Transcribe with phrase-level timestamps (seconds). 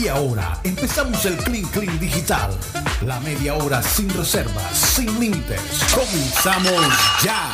[0.00, 2.50] Y ahora empezamos el Clean Clean Digital.
[3.06, 5.60] La media hora sin reservas, sin límites.
[5.94, 6.86] Comenzamos
[7.22, 7.50] ya.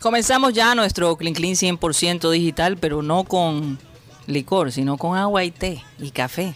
[0.00, 3.78] Comenzamos ya nuestro Clean Clean 100% digital, pero no con
[4.26, 6.54] licor, sino con agua y té y café.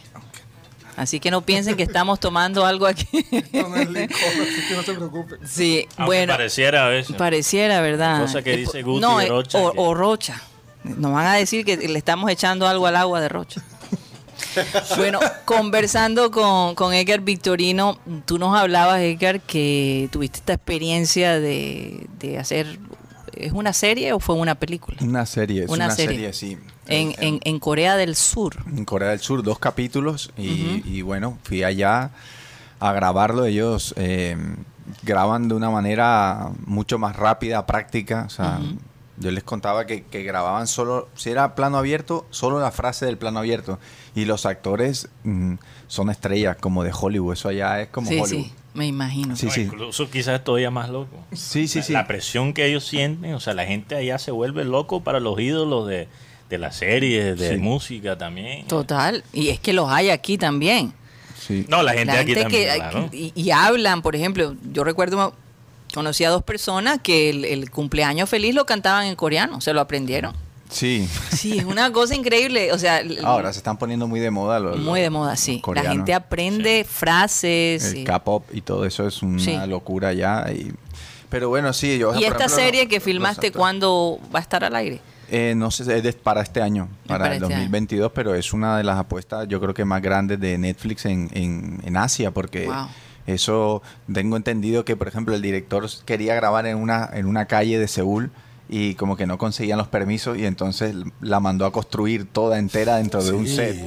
[0.97, 3.07] Así que no piensen que estamos tomando algo aquí.
[3.53, 5.39] No, es licor, así que no se preocupen.
[5.47, 6.33] Sí, Aunque bueno.
[6.33, 7.15] pareciera a veces.
[7.15, 8.21] Pareciera, ¿verdad?
[8.21, 10.41] Cosa que dice Guti no, Rocha, O, que- o Rocha.
[10.83, 13.61] Nos van a decir que le estamos echando algo al agua de Rocha.
[14.97, 22.07] bueno, conversando con, con Edgar Victorino, tú nos hablabas, Edgar, que tuviste esta experiencia de,
[22.19, 22.79] de hacer...
[23.33, 24.97] ¿Es una serie o fue una película?
[25.01, 26.15] Una serie, es Una una, serie.
[26.15, 26.57] serie, sí.
[26.87, 28.57] En, en, en Corea del Sur.
[28.67, 32.11] en Corea del Sur, dos capítulos y, y bueno, fui allá
[32.79, 33.45] a grabarlo.
[33.45, 34.35] Ellos eh,
[35.03, 38.25] graban de una manera mucho más rápida, práctica.
[38.27, 38.59] O sea,
[39.21, 43.17] yo les contaba que, que grababan solo, si era plano abierto, solo la frase del
[43.17, 43.79] plano abierto.
[44.15, 45.55] Y los actores mm,
[45.87, 47.33] son estrellas como de Hollywood.
[47.33, 48.45] Eso allá es como sí, Hollywood.
[48.45, 49.35] sí, me imagino.
[49.35, 49.61] Sí, No, sí.
[49.61, 51.15] Incluso quizás todavía más loco.
[51.33, 51.93] Sí, sí, La- sí.
[51.93, 55.39] La presión que ellos sienten, o sea, la gente allá se vuelve loco para los
[55.39, 56.07] ídolos de,
[56.49, 57.57] de las series, de Sí.
[57.57, 58.67] música también.
[58.67, 59.23] Total.
[59.31, 60.93] Y es que los hay aquí también.
[61.39, 61.65] sí.
[61.69, 63.09] No, la gente La aquí gente también, que claro.
[63.11, 65.33] y, y hablan, por ejemplo, yo recuerdo
[65.93, 69.81] conocí a dos personas que el, el cumpleaños feliz lo cantaban en coreano, se lo
[69.81, 70.33] aprendieron.
[70.69, 71.05] Sí.
[71.31, 74.79] Sí, es una cosa increíble, o sea, Ahora se están poniendo muy de moda los,
[74.79, 75.61] muy de moda, sí.
[75.75, 77.91] La gente aprende frases.
[77.93, 79.57] El y- K-pop y todo eso es una Sí.
[79.67, 80.45] locura ya.
[80.51, 80.71] Y,
[81.29, 82.13] pero bueno, sí, yo.
[82.15, 85.01] y esta ejemplo, serie que filmaste, ¿cuándo va a estar al aire?
[85.29, 87.55] Eh, no sé, es de- para este año, para, para el este año.
[87.63, 91.29] 2022, pero es una de las apuestas, yo creo que más grandes de Netflix en,
[91.33, 92.87] en, en Asia, porque Wow.
[93.27, 97.77] Eso tengo entendido que, por ejemplo, el director quería grabar en una, en una calle
[97.79, 98.31] de Seúl
[98.73, 102.95] y como que no conseguían los permisos y entonces la mandó a construir toda entera
[102.97, 103.77] dentro de un set.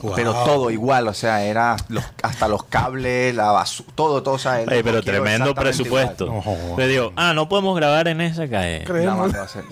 [0.00, 0.12] Wow.
[0.16, 0.44] Pero Wow.
[0.46, 4.34] todo igual, o sea, era los, hasta los cables, la basura, todo, todo.
[4.34, 6.26] O sea, Ey, pero tremendo presupuesto.
[6.26, 6.76] No.
[6.76, 8.84] Le digo, ah, no podemos grabar en esa calle.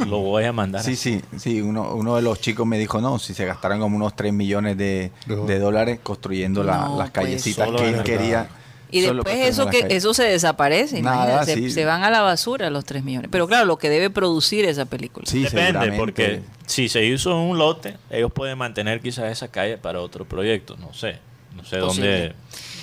[0.06, 0.84] Lo voy a mandar.
[0.84, 1.60] Sí, sí, sí.
[1.60, 4.76] Uno, uno de los chicos me dijo, no, si se gastaran como unos 3 millones
[4.78, 7.10] de, de dólares construyendo la- las pues.
[7.10, 8.04] callecitas que él verdad.
[8.04, 8.48] quería.
[8.90, 11.70] Y solo después eso que eso se desaparece, Nada, imagínate, se, sí.
[11.70, 13.28] se van a la basura los 3 millones.
[13.30, 15.26] Pero claro, lo que debe producir esa película.
[15.28, 20.00] Sí, Depende, porque si se hizo un lote, ellos pueden mantener quizás esa calle para
[20.00, 20.76] otro proyecto.
[20.78, 21.18] No sé.
[21.54, 22.18] No sé Posible.
[22.20, 22.34] dónde.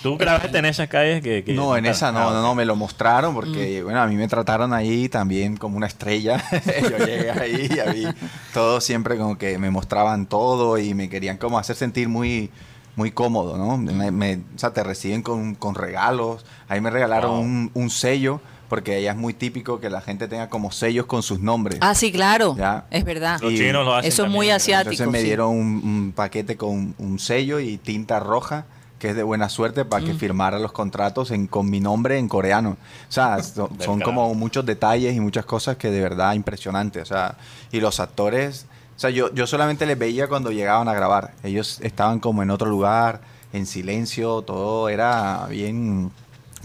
[0.03, 1.43] ¿Tú grabaste en esas calles que.?
[1.43, 3.85] que- No, en esa no, Ah, no, no, me lo mostraron porque, Mm.
[3.85, 6.43] bueno, a mí me trataron ahí también como una estrella.
[6.83, 8.15] Yo llegué ahí y había
[8.53, 12.51] todo siempre como que me mostraban todo y me querían como hacer sentir muy
[12.95, 13.77] muy cómodo, ¿no?
[13.77, 16.45] Me- me- o sea, te reciben con, con regalos.
[16.69, 17.39] Ahí me regalaron Wow.
[17.41, 18.39] un, un sello
[18.69, 21.77] porque allá es muy típico que la gente tenga como sellos con sus nombres.
[21.81, 22.55] Ah, sí, claro.
[22.57, 22.85] Ya.
[22.89, 23.39] Es verdad.
[23.41, 24.07] Los Y- chinos lo hacen.
[24.11, 24.91] Eso es muy asiático.
[24.91, 25.25] Entonces me sí.
[25.25, 28.65] dieron un, un paquete con un sello y tinta roja
[28.97, 30.17] que es de buena suerte para que Mm.
[30.17, 32.77] firmara los contratos en, con mi nombre en coreano.
[33.09, 33.37] O sea,
[33.79, 37.03] son como muchos detalles y muchas cosas que de verdad impresionantes.
[37.03, 37.35] O sea,
[37.73, 41.33] y los actores, o sea, yo, yo solamente les veía cuando llegaban a grabar.
[41.43, 46.11] Ellos estaban como en otro lugar, en silencio, todo era bien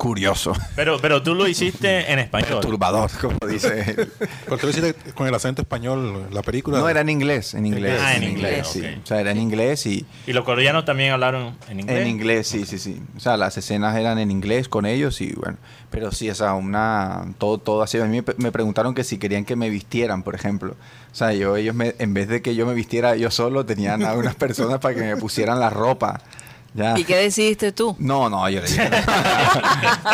[0.01, 2.49] curioso, Pero, pero tú lo hiciste en español.
[2.49, 4.11] perturbador, como dice él.
[4.49, 6.79] ¿Por qué lo hiciste con el acento español la película?
[6.79, 8.01] No, era en inglés, en inglés.
[8.03, 8.83] Ah, en inglés, sí.
[8.83, 10.07] O sea, era en inglés y...
[10.27, 11.99] Y los coreanos también hablaron en inglés.
[12.01, 13.03] En inglés, sí, sí, sí.
[13.15, 15.59] O sea, las escenas eran en inglés con ellos y bueno,
[15.91, 17.99] pero sí, o sea, una todo todo así.
[17.99, 20.77] A mí me, me preguntaron que si querían que me vistieran, por ejemplo.
[21.13, 24.03] O sea, yo ellos me, en vez de que yo me vistiera yo solo, tenían
[24.03, 26.23] a unas personas para que me pusieran la ropa.
[26.73, 26.99] Ya.
[26.99, 27.97] ¿Y qué decidiste tú?
[27.99, 28.91] No, no, yo le dije.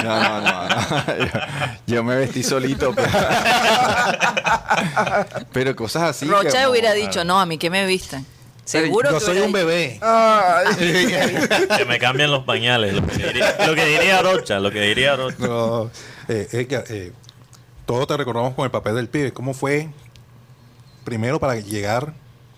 [0.02, 0.68] No, no, no.
[0.68, 0.78] no.
[1.18, 1.30] Yo,
[1.86, 2.94] yo me vestí solito.
[2.94, 3.10] Pero,
[5.52, 6.26] pero cosas así.
[6.26, 8.24] que Rocha no, hubiera dicho, no, a mí que me vistan.
[8.66, 10.00] Seguro Yo que soy un bebé.
[11.76, 12.94] Que me cambien los pañales.
[12.94, 14.58] Lo que diría, lo que diría Rocha.
[14.58, 15.36] Lo que diría Rocha.
[15.38, 15.90] No,
[16.28, 17.12] eh, eh,
[17.86, 19.32] todos te recordamos con el papel del pibe.
[19.32, 19.88] ¿Cómo fue
[21.04, 22.12] primero para llegar,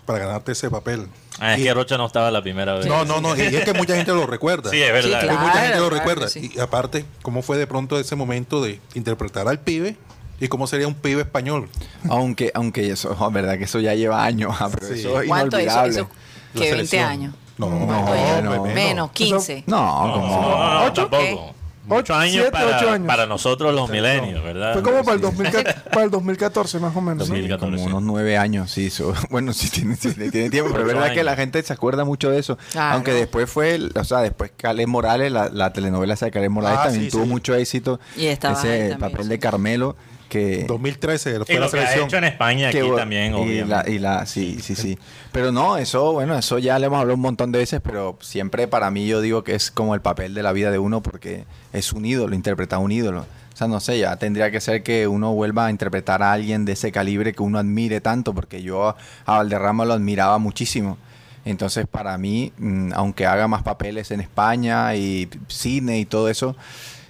[0.09, 1.07] para ganarte ese papel?
[1.39, 2.87] Ah, es Y- que Rocha no estaba la primera vez.
[2.87, 4.69] No, no, no, y es que mucha gente lo recuerda.
[4.71, 5.21] Sí, es verdad.
[5.21, 6.25] Sí, Que mucha gente Claro, lo claro recuerda.
[6.25, 6.51] que sí.
[6.55, 9.97] Y aparte, ¿cómo fue de pronto ese momento de interpretar al pibe?
[10.39, 11.69] ¿Y cómo sería un pibe español?
[12.09, 15.01] Aunque, aunque eso, es verdad que eso ya lleva años, ah, pero Sí.
[15.01, 15.65] eso es ¿Cuánto eso?
[15.65, 15.89] inolvidable.
[15.91, 16.09] eso
[16.53, 17.03] que 20 selección.
[17.05, 17.33] años.
[17.59, 19.63] No, No, no, menos, 15.
[19.67, 20.81] No, No, como...
[20.85, 21.55] no, tampoco.
[21.95, 23.07] Muchos años, siete, para, ocho años.
[23.07, 24.73] para nosotros los milenios, ¿verdad?
[24.73, 27.27] Fue como para el, 2014, para el 2014 más o menos.
[27.29, 27.35] ¿no?
[27.35, 27.59] 2014.
[27.75, 27.89] Como sí.
[27.93, 28.87] unos nueve años, sí.
[28.87, 32.05] eso- bueno, sí tiene, sí tiene tiempo, pero es verdad que la gente se acuerda
[32.05, 32.57] mucho de eso.
[32.71, 32.95] Claro.
[32.95, 36.51] Aunque después fue, el- o sea, después Caleb Morales, la, la telenovela esa de Caleb
[36.51, 37.29] Morales Ah, también sí, tuvo sí.
[37.29, 37.99] mucho éxito.
[38.15, 39.29] Y estaba ahí Ese también, papel sí.
[39.29, 39.95] de Carmelo.
[40.29, 42.05] Que 2013 Y la lo que ha selección.
[42.05, 43.65] hecho en España que aquí bu- también, y obviamente.
[43.67, 44.97] la, y la- sí, sí, sí.
[45.33, 48.67] Pero no, eso, bueno, eso ya le hemos hablado un montón de veces, pero siempre
[48.67, 51.43] para mí yo digo que es como el papel de la vida de uno porque
[51.73, 53.25] es un ídolo, interpretar un ídolo.
[53.53, 56.63] O sea, no sé, ya tendría que ser que uno vuelva a interpretar a alguien
[56.63, 58.95] de ese calibre que uno admire tanto, porque yo a
[59.37, 60.97] Valderrama lo admiraba muchísimo.
[61.43, 66.55] Entonces, para mí, mm, aunque haga más papeles en España y cine y todo eso,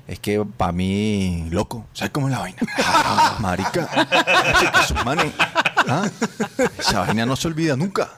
[0.09, 2.57] es que para mí, loco, ¿sabes cómo es la vaina?
[3.11, 3.88] Ah, marica,
[4.83, 5.31] esos manes,
[5.88, 6.09] ah,
[6.79, 8.09] esa vaina no se olvida nunca.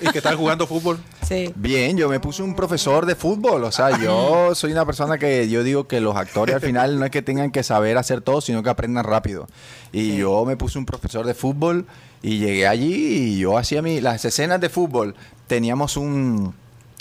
[0.00, 0.98] Y que están jugando fútbol.
[1.26, 1.52] Sí.
[1.54, 5.48] Bien, yo me puse un profesor de fútbol, o sea, yo soy una persona que
[5.48, 8.40] yo digo que los actores al final no es que tengan que saber hacer todo,
[8.40, 9.46] sino que aprendan rápido.
[9.92, 11.86] Y yo me puse un profesor de fútbol
[12.22, 15.14] y llegué allí y yo hacía mi, las escenas de fútbol,
[15.46, 16.54] teníamos un,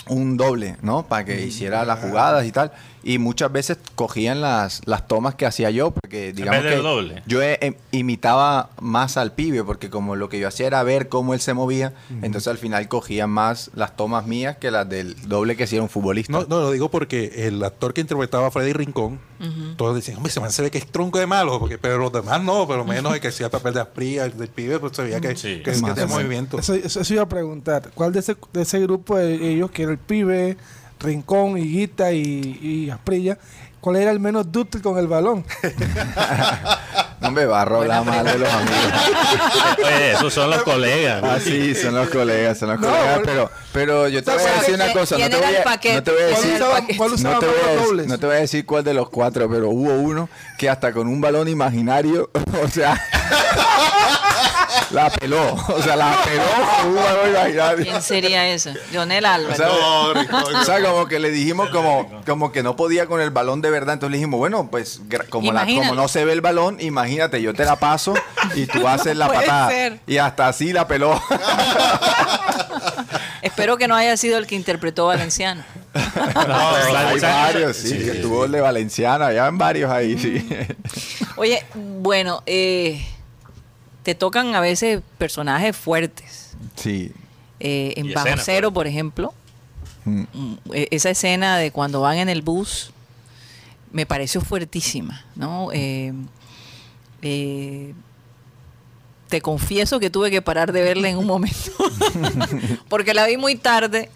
[0.10, 1.04] un doble, ¿no?
[1.04, 2.72] Para que hiciera las jugadas y tal.
[3.04, 7.24] Y muchas veces cogían las, las tomas que hacía yo, porque digamos que doble.
[7.28, 11.08] yo eh, em, imitaba más al pibe, porque como lo que yo hacía era ver
[11.10, 15.16] cómo él se movía, entonces al final cogían más las tomas mías que las del
[15.30, 16.32] doble que hacía un futbolista.
[16.34, 19.20] No, no, lo digo porque el actor que interpretaba a Freddy Rincón,
[19.78, 22.12] todos decían, hombre, se man se ve que es tronco de malo, porque, pero los
[22.12, 24.96] demás no, pero menos el que hacía el papel de Aspría, el del pibe, pues
[24.96, 25.58] se veía que, Sí.
[25.64, 26.10] que, que tenía menos.
[26.12, 26.60] movimiento.
[26.60, 27.92] Eso, eso- eso iba a preguntar.
[27.96, 30.58] ¿Cuál de ese, de ese grupo de ellos, que era el pibe,
[31.00, 33.38] Rincón, Higuita y, y Asprilla,
[33.82, 35.46] cuál era el menos dúctil con el balón?
[37.22, 38.94] No me va a hablar mal de los amigos.
[39.86, 41.22] Oye, esos son los colegas.
[41.24, 44.44] Ah, sí, son los colegas, son los No, colegas, pero, pero yo te O voy
[44.46, 46.54] a decir una ¿quién- cosa, no te, voy a, no te voy a ¿Cuál decir,
[46.56, 49.70] usaba, no te, voy a, no te voy a decir cuál de los cuatro, pero
[49.70, 52.30] hubo uno que hasta con un balón imaginario,
[52.64, 53.02] o sea,
[54.92, 57.76] la peló, o sea, la peló.
[57.84, 58.74] ¿Quién sería ese?
[58.94, 59.58] Jonel O Álvarez.
[59.58, 63.30] sea, No, o sea, como que le dijimos como, como que no podía con el
[63.30, 63.94] balón de verdad.
[63.94, 67.54] Entonces le dijimos, bueno, pues como, la- como no se ve el balón, imagínate, yo
[67.54, 68.14] te la paso
[68.56, 69.70] y tú haces la patada.
[69.70, 70.00] ser.
[70.08, 71.22] Y hasta así la peló.
[73.42, 75.64] Espero que no haya sido el que interpretó Valenciano.
[75.94, 80.48] Hay varios, sí, Sí, que sí, tuvo el de Valenciana, ya en varios ahí, sí.
[81.36, 83.04] Oye, bueno, eh,
[84.04, 86.56] te tocan a veces personajes fuertes.
[86.76, 87.12] Sí.
[87.60, 89.34] Eh, en Y Bajo Cero, por ejemplo,
[90.06, 90.22] Mm.
[90.34, 92.92] mm, e- esa escena de cuando van en el bus
[93.92, 95.70] me pareció fuertísima, ¿no?
[95.74, 96.14] Eh,
[97.22, 97.94] eh,
[99.28, 101.72] te confieso que tuve que parar de verla en un momento
[102.90, 104.10] porque la vi muy tarde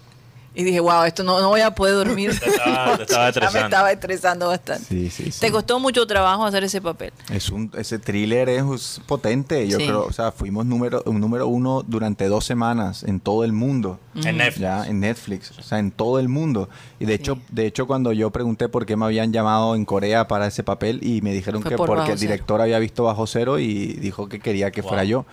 [0.56, 2.38] y dije, wow, esto no, no voy a poder dormir.
[2.40, 3.60] Te estaba- te estaba Ya me estresando.
[3.66, 4.86] estaba estresando bastante.
[4.88, 5.40] Sí, sí, sí.
[5.40, 7.12] ¿Te costó mucho trabajo hacer ese papel?
[7.32, 9.86] Es un, ese thriller es potente, yo Sí.
[9.88, 10.06] creo.
[10.06, 14.00] O sea, fuimos número, un número uno durante dos semanas en todo el mundo.
[14.16, 14.60] En Netflix.
[14.60, 16.70] Ya, en Netflix, o sea, en todo el mundo.
[17.00, 20.28] Y de hecho, de hecho cuando yo pregunté por qué me habían llamado en Corea
[20.28, 22.32] para ese papel y me dijeron Fue que por porque el Cero.
[22.32, 24.90] director había visto Bajo Cero y dijo que quería que Wow.
[24.90, 25.20] fuera yo.
[25.22, 25.26] O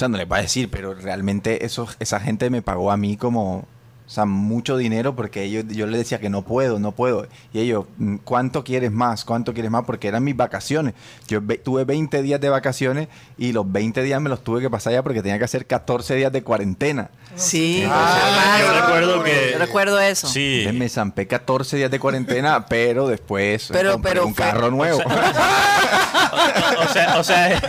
[0.00, 3.16] sea, no les va a decir, pero realmente eso, esa gente me pagó a mí
[3.16, 3.64] como,
[4.10, 7.28] o sea, mucho dinero porque ellos, yo les decía que no puedo, no puedo.
[7.52, 9.24] Y ellos, "Mm, ¿cuánto quieres más?
[9.24, 9.84] ¿Cuánto quieres más?
[9.84, 10.94] Porque eran mis vacaciones.
[11.28, 13.06] Yo ve- tuve 20 días de vacaciones
[13.38, 16.16] y los 20 días me los tuve que pasar ya porque tenía que hacer 14
[16.16, 17.10] días de cuarentena.
[17.36, 17.84] Sí.
[17.88, 20.26] Ah, yo recuerdo que- Yo recuerdo eso.
[20.26, 20.66] Sí.
[20.74, 25.00] Me zampé 14 días de cuarentena, pero después Pero- compré pero un fue- carro nuevo.
[26.80, 27.60] O sea, o sea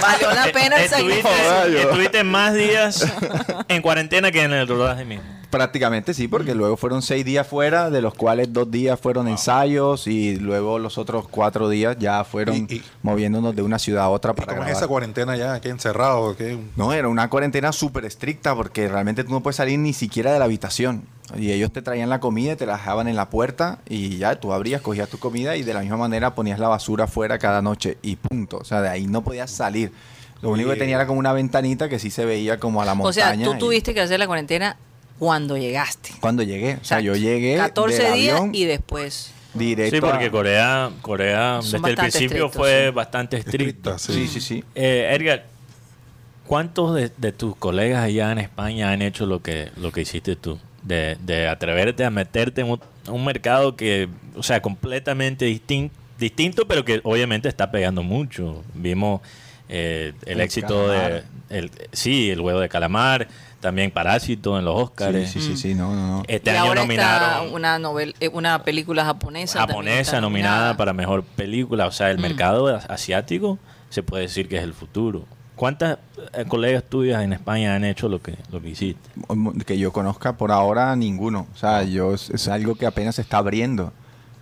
[0.00, 1.28] Valió la pena el estuviste,
[1.82, 3.06] estuviste más días
[3.68, 5.24] en cuarentena que en el rodaje mismo.
[5.50, 10.06] Prácticamente sí, porque luego fueron seis días fuera, de los cuales dos días fueron ensayos
[10.06, 14.08] y luego los otros cuatro días ya fueron Y- y- moviéndonos de una ciudad a
[14.10, 15.60] otra ¿Y para cómo es esa cuarentena ya?
[15.60, 16.36] ¿Qué encerrado?
[16.36, 16.56] ¿Qué?
[16.76, 20.38] No, era una cuarentena súper estricta porque realmente tú no puedes salir ni siquiera de
[20.38, 21.02] la habitación.
[21.36, 24.36] Y ellos te traían la comida y te la dejaban en la puerta y ya
[24.38, 27.60] tú abrías, cogías tu comida y de la misma manera ponías la basura fuera cada
[27.60, 28.58] noche y punto.
[28.58, 29.92] O sea, de ahí no podías salir.
[30.42, 32.92] Lo único que tenía era como una ventanita que sí se veía como a la
[32.94, 33.44] O sea, montaña.
[33.46, 34.76] tú y- tuviste que hacer la cuarentena
[35.20, 36.10] cuando llegaste.
[36.18, 36.78] Cuando llegué.
[36.80, 39.32] O sea, yo llegué 14 del días avión y después.
[39.54, 42.94] directo Sí, porque Corea, Corea desde el principio fue sí.
[42.94, 43.94] bastante estricto.
[43.94, 44.64] Estricta, Sí, sí, sí.
[44.74, 45.44] Eh, Edgar,
[46.46, 50.36] ¿cuántos de, de tus colegas allá en España han hecho lo que, lo que hiciste
[50.36, 50.58] tú?
[50.82, 56.66] De, de atreverte a meterte en un, un mercado que, o sea, completamente distin- distinto,
[56.66, 58.64] pero que obviamente está pegando mucho.
[58.74, 59.20] Vimos
[59.68, 60.96] eh, el, El éxito de...
[60.98, 61.24] calamar.
[61.50, 63.26] El, sí, el huevo de calamar,
[63.60, 65.30] también Parásito en los Oscars.
[65.30, 66.22] sí, sí, sí, no, no, no.
[66.26, 67.44] Este y año ahora nominaron...
[67.46, 69.60] está una, novel, eh, una película japonesa.
[69.60, 71.86] japonesa nominada para mejor película.
[71.86, 72.22] O sea, el Mm.
[72.22, 73.58] mercado as- asiático
[73.90, 75.24] se puede decir que es el futuro.
[75.56, 75.98] ¿Cuántas
[76.32, 79.10] eh, colegas tuyas en España han hecho lo que, lo que hiciste?
[79.66, 81.46] Que yo conozca por ahora ninguno.
[81.52, 83.92] O sea, yo es, es algo que apenas se está abriendo.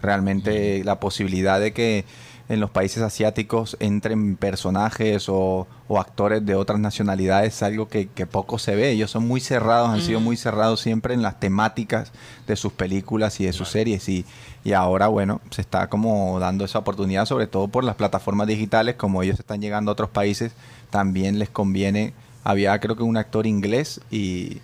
[0.01, 2.05] Realmente la posibilidad de que
[2.49, 8.09] en los países asiáticos entren personajes o, o actores de otras nacionalidades es algo que,
[8.09, 8.90] que poco se ve.
[8.90, 12.11] Ellos son muy cerrados, han sido muy cerrados siempre en las temáticas
[12.47, 14.09] de sus películas y de sus series.
[14.09, 14.25] Y,
[14.64, 18.95] y ahora, bueno, se está como dando esa oportunidad, sobre todo por las plataformas digitales,
[18.95, 20.52] como ellos están llegando a otros países,
[20.88, 22.14] también les conviene.
[22.45, 24.62] Había creo que un actor inglés y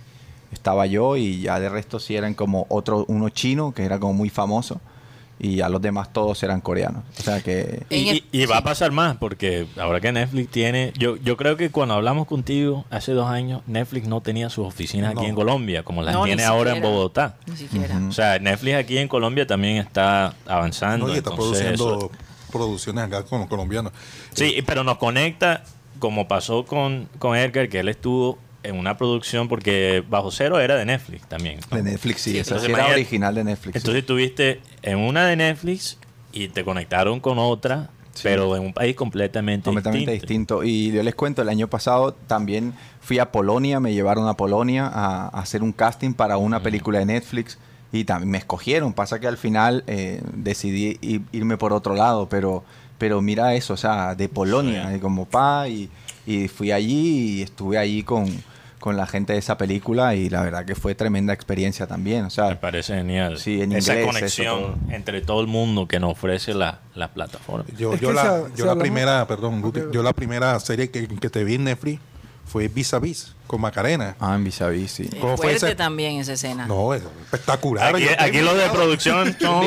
[0.52, 4.14] estaba yo y ya de resto sí eran como otro, uno chino, que era como
[4.14, 4.80] muy famoso
[5.44, 7.02] y a los demás todos eran coreanos.
[7.18, 7.82] O sea que...
[7.90, 10.92] Y, En y- y va a pasar más, porque ahora que Netflix tiene.
[10.96, 15.10] Yo, yo creo que cuando hablamos contigo hace dos años, Netflix no tenía sus oficinas
[15.12, 15.28] aquí No.
[15.28, 16.82] en Colombia, como las No, tiene ahora en.
[16.82, 17.36] Bogotá.
[17.46, 18.00] Ni siquiera.
[18.08, 21.08] O sea, Netflix aquí en Colombia también está avanzando.
[21.08, 22.10] No, y está entonces produciendo eso-
[22.50, 23.92] producciones acá con los colombianos.
[24.32, 25.62] Sí, pero nos conecta,
[25.98, 30.74] como pasó con, con Edgar, que él estuvo en una producción, porque Bajo Cero era
[30.76, 31.60] de Netflix también.
[31.70, 33.72] De Netflix, sí, Sí, esa sí era imagínate- original de Netflix.
[33.74, 33.78] sí.
[33.78, 35.98] Entonces estuviste en una de Netflix
[36.32, 38.20] y te conectaron con otra, Sí.
[38.24, 40.60] pero en un país completamente, completamente distinto.
[40.60, 40.64] distinto.
[40.64, 44.86] Y yo les cuento, el año pasado también fui a Polonia, me llevaron a Polonia
[44.86, 47.58] a, a hacer un casting para una película de Netflix
[47.92, 48.92] y también me escogieron.
[48.92, 50.98] Pasa que al final eh, decidí
[51.32, 52.64] irme por otro lado, pero,
[52.98, 55.00] pero mira eso, o sea, de Polonia, Sí.
[55.00, 55.88] como pa, y,
[56.26, 58.26] y fui allí y estuve allí con,
[58.84, 62.20] con la gente de esa película y la verdad que fue tremenda experiencia también.
[62.20, 63.38] O Me sea, parece genial.
[63.38, 67.08] Sí, en Esa inglés, conexión eso entre todo el mundo que nos ofrece la, la
[67.08, 67.64] plataforma.
[67.78, 71.44] Yo, yo la, yo la primera, perdón, Guti, yo la primera serie que, que te
[71.44, 71.98] vi en Netflix
[72.46, 74.16] fue Vis a Vis con Macarena.
[74.20, 75.08] ah, en vis a vis, sí.
[75.20, 75.74] ¿Cómo fue fuerte ese?
[75.74, 76.66] también esa escena.
[76.66, 77.94] No, es espectacular.
[77.94, 79.66] Aquí, aquí los de producción son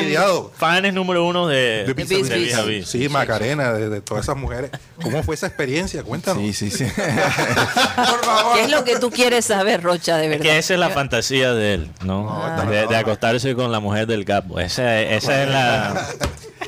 [0.56, 2.28] fans número uno de, De Vis a Vis.
[2.28, 2.88] De Vis a Vis.
[2.88, 4.72] Sí, Macarena, de, de todas esas mujeres.
[5.00, 6.02] ¿Cómo fue esa experiencia?
[6.02, 6.42] Cuéntanos.
[6.42, 6.84] Sí, sí, sí.
[6.96, 8.54] Por favor.
[8.56, 10.42] ¿Qué es lo que tú quieres saber, Rocha, de Es verdad?
[10.44, 12.28] que esa es la fantasía de él, ¿no?
[12.30, 12.64] Ah.
[12.68, 14.58] de, de acostarse con la mujer del capo.
[14.58, 16.06] Esa, esa es la...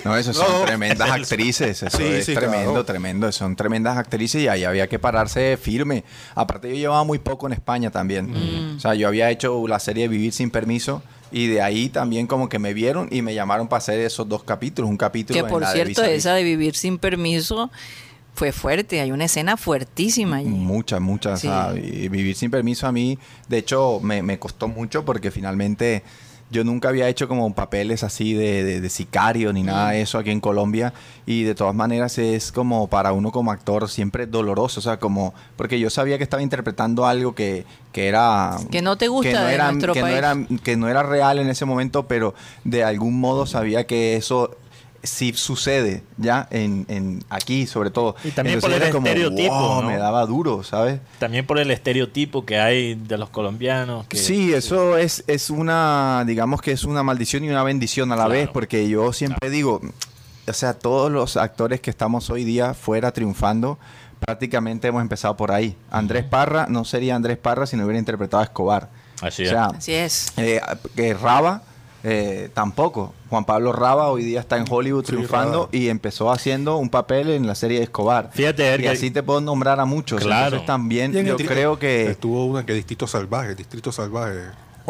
[0.05, 0.65] No, eso son No.
[0.65, 2.85] tremendas actrices, eso Sí, es sí, tremendo, claro.
[2.85, 6.05] tremendo, son tremendas actrices y ahí había que pararse firme.
[6.35, 8.77] Aparte yo llevaba muy poco en España también, Mm.
[8.77, 11.03] o sea, yo había hecho la serie Vivir sin permiso
[11.33, 14.43] y de ahí también como que me vieron y me llamaron para hacer esos dos
[14.45, 16.19] capítulos, un capítulo Que en por la de cierto, Vis a Vis.
[16.19, 17.71] esa de vivir sin permiso
[18.35, 19.01] fue fuerte.
[19.01, 20.49] Hay una escena fuertísima allí.
[20.49, 21.41] Muchas, muchas.
[21.41, 21.49] Sí.
[21.49, 25.31] o sea, y vivir sin permiso a mí, de hecho, me, me costó mucho porque
[25.31, 26.03] finalmente
[26.51, 30.19] yo nunca había hecho como papeles así de, de- de sicario ni nada de eso
[30.19, 30.93] aquí en Colombia.
[31.27, 34.81] Y de todas maneras es como para uno como actor siempre doloroso.
[34.81, 38.57] O sea, como, porque yo sabía que estaba interpretando algo que, que era...
[38.71, 41.03] Que no te gusta que no de era, nuestro que no era que no era
[41.05, 44.57] real en ese momento, pero de algún modo sabía que eso
[45.03, 48.17] sí sucede ya en, en aquí sobre todo.
[48.25, 49.89] Y también por el como, estereotipo, wow, ¿no?
[49.89, 51.01] me daba duro, ¿sabes?
[51.19, 54.07] También por el estereotipo que hay de los colombianos.
[54.07, 58.17] Que, Sí, eso es, es una, digamos que es una maldición y una bendición a
[58.17, 58.41] la Claro.
[58.41, 59.81] vez, porque yo siempre digo,
[60.47, 63.79] o sea, todos los actores que estamos hoy día fuera triunfando,
[64.19, 65.77] prácticamente hemos empezado por ahí.
[65.91, 68.91] Andrés Parra no sería Andrés Parra si no hubiera interpretado a Escobar.
[69.23, 69.51] Así o es.
[69.51, 70.33] sea, Así es.
[70.37, 70.61] eh,
[70.97, 71.63] que Raba
[72.03, 73.15] eh, tampoco.
[73.29, 75.69] Juan Pablo Raba hoy día está en Hollywood Sí, triunfando Raba.
[75.73, 78.31] y empezó haciendo un papel en la serie de Escobar.
[78.33, 80.23] Fíjate, y así te puedo nombrar a muchos.
[80.23, 80.47] Claro.
[80.47, 84.41] Entonces también yo creo que Estuvo una que Distrito Salvaje, Distrito Salvaje,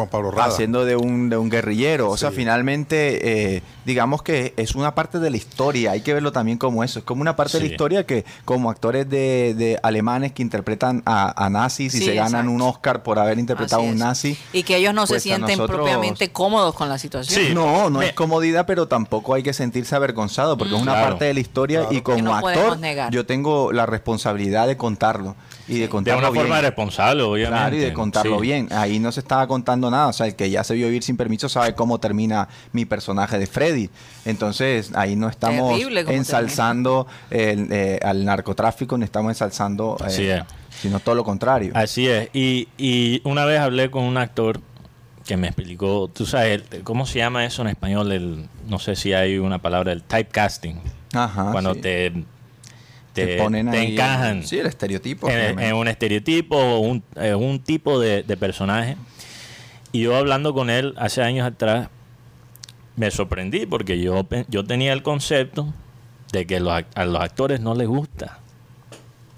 [0.01, 0.49] Juan Pablo Rada.
[0.53, 2.09] haciendo de un, de un guerrillero.
[2.09, 5.91] O sea, finalmente, eh, digamos que es una parte de la historia.
[5.91, 6.99] Hay que verlo también como eso.
[6.99, 11.01] Es como una parte de la historia que, como actores de, de alemanes que interpretan
[11.05, 12.51] a, a nazis y Sí, se ganan exacto.
[12.51, 14.37] un Oscar por haber interpretado a un nazi.
[14.53, 17.45] Y que ellos no se pues sienten nosotros- propiamente cómodos con la situación.
[17.47, 17.53] Sí.
[17.53, 21.09] No, no Me- es comodidad, pero tampoco hay que sentirse avergonzado porque es una Claro.
[21.09, 21.95] parte de la historia Claro.
[21.95, 23.11] y como no actor negar.
[23.11, 25.35] yo tengo la responsabilidad de contarlo
[25.71, 26.43] y de de contarlo una bien.
[26.45, 27.57] forma responsable, obviamente.
[27.61, 28.41] Claro, y de contarlo Sí.
[28.41, 28.67] bien.
[28.71, 30.07] Ahí no se estaba contando nada.
[30.07, 33.39] O sea, el que ya se vio vivir sin permiso sabe cómo termina mi personaje
[33.39, 33.89] de Freddy.
[34.25, 40.25] Entonces, ahí no estamos Terrible ensalzando el, eh, al narcotráfico, ni estamos ensalzando, eh, Así
[40.27, 40.43] es.
[40.81, 41.71] sino todo lo contrario.
[41.75, 42.29] Así es.
[42.33, 44.61] Y, y una vez hablé con un actor
[45.25, 48.11] que me explicó, tú sabes, ¿cómo se llama eso en español?
[48.11, 50.79] El, no sé si hay una palabra, el typecasting.
[51.13, 51.51] Ajá.
[51.51, 51.81] cuando sí.
[51.81, 52.23] te,
[53.13, 55.29] te, te ponen te ahí- encajan Sí, el estereotipo.
[55.29, 58.97] en, un estereotipo o un, eh, un tipo de, de personaje.
[59.91, 61.89] Y yo hablando con él hace años atrás,
[62.95, 65.73] me sorprendí porque yo, yo tenía el concepto
[66.31, 68.39] de que los a los actores no les gusta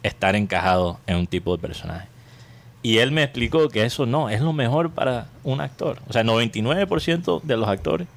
[0.03, 2.07] estar encajados en un tipo de personaje.
[2.83, 5.99] Y él me explicó que eso no, es lo mejor para un actor.
[6.09, 8.07] O sea, 99% de los actores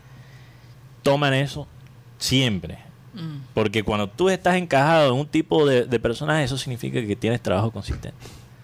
[1.02, 1.66] toman eso
[2.18, 2.78] siempre.
[3.54, 7.42] Porque cuando tú estás encajado en un tipo de, de personaje, eso significa que tienes
[7.42, 8.16] trabajo consistente.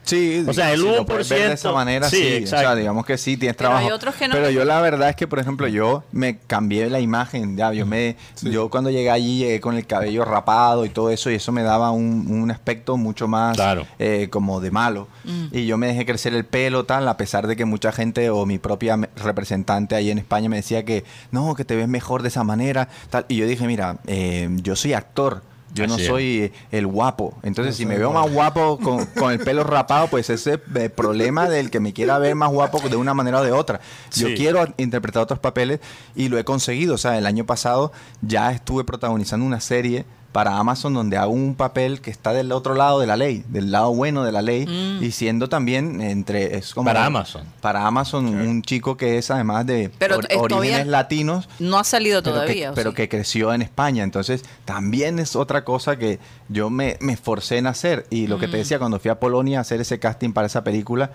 [0.05, 2.45] Sí, O sea, el si lo puedes ver 1%, de esa manera, sí, sí.
[2.45, 3.95] O sea, digamos que sí, tienes Pero hay trabajo.
[3.97, 4.35] otros que no.
[4.35, 7.57] Pero yo la verdad es que, por ejemplo, yo me cambié la imagen.
[7.57, 11.31] Ya, yo me, yo cuando llegué allí llegué con el cabello rapado y todo eso,
[11.31, 13.87] y eso me daba un, un aspecto mucho más Claro.
[14.01, 15.07] eh, como de malo.
[15.53, 18.45] Y yo me dejé crecer el pelo, tal, a pesar de que mucha gente o
[18.45, 22.29] mi propia representante ahí en España me decía que no, que te ves mejor de
[22.29, 23.25] esa manera, tal.
[23.29, 25.43] Y yo dije, mira, eh, yo soy actor.
[25.75, 26.07] Yo no es.
[26.07, 27.35] soy el guapo.
[27.43, 30.91] Entonces, si me veo más guapo con, con el pelo rapado, pues ese es el
[30.91, 33.81] problema del que me quiera ver más guapo de una manera o de otra.
[34.15, 34.35] Yo Sí.
[34.35, 35.81] quiero interpretar otros papeles
[36.15, 36.95] y lo he conseguido.
[36.95, 41.55] O sea, el año pasado ya estuve protagonizando una serie para Amazon donde hago un
[41.55, 44.67] papel que está del otro lado de la ley, del lado bueno de la ley
[45.01, 47.45] y siendo también entre es como Para Amazon.
[47.61, 52.23] para Amazon un chico que es además de Pero or- orígenes latinos No ha salido
[52.23, 52.55] pero, todavía.
[52.55, 52.97] que, ¿o pero sí?
[52.97, 54.03] que creció en España.
[54.05, 58.07] Entonces, también es otra cosa que yo me, me esforcé en hacer.
[58.11, 58.51] Y lo que Mm.
[58.53, 61.11] te decía, cuando fui a Polonia a hacer ese casting para esa película,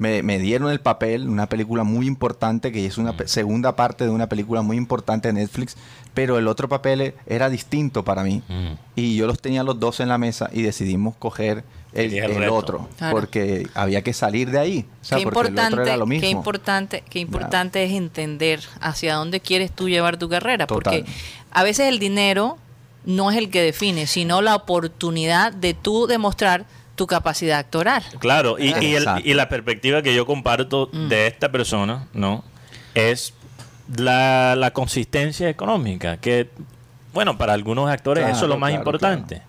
[0.00, 4.04] me, me dieron el papel, una película muy importante, que es una pe- segunda parte
[4.04, 5.76] de una película muy importante de Netflix,
[6.14, 8.42] pero el otro papel era distinto para mí.
[8.48, 8.72] Mm.
[8.96, 13.14] Y yo los tenía los dos en la mesa y decidimos coger el, otro, Claro.
[13.14, 14.86] porque había que salir de ahí.
[15.02, 16.22] O sea, qué porque el otro importante, era lo mismo.
[16.22, 21.04] qué importante, qué importante es entender hacia dónde quieres tú llevar tu carrera, porque
[21.50, 22.56] a veces el dinero
[23.04, 26.64] no es el que define, sino la oportunidad de tú demostrar
[26.96, 28.02] tu capacidad actoral.
[28.18, 31.08] Claro, y, y, el- y la perspectiva que yo comparto Mm.
[31.08, 32.44] de esta persona, ¿no?
[32.94, 33.32] Es
[33.96, 36.50] la, la consistencia económica, que,
[37.12, 39.42] bueno, para algunos actores eso es lo más claro, importante.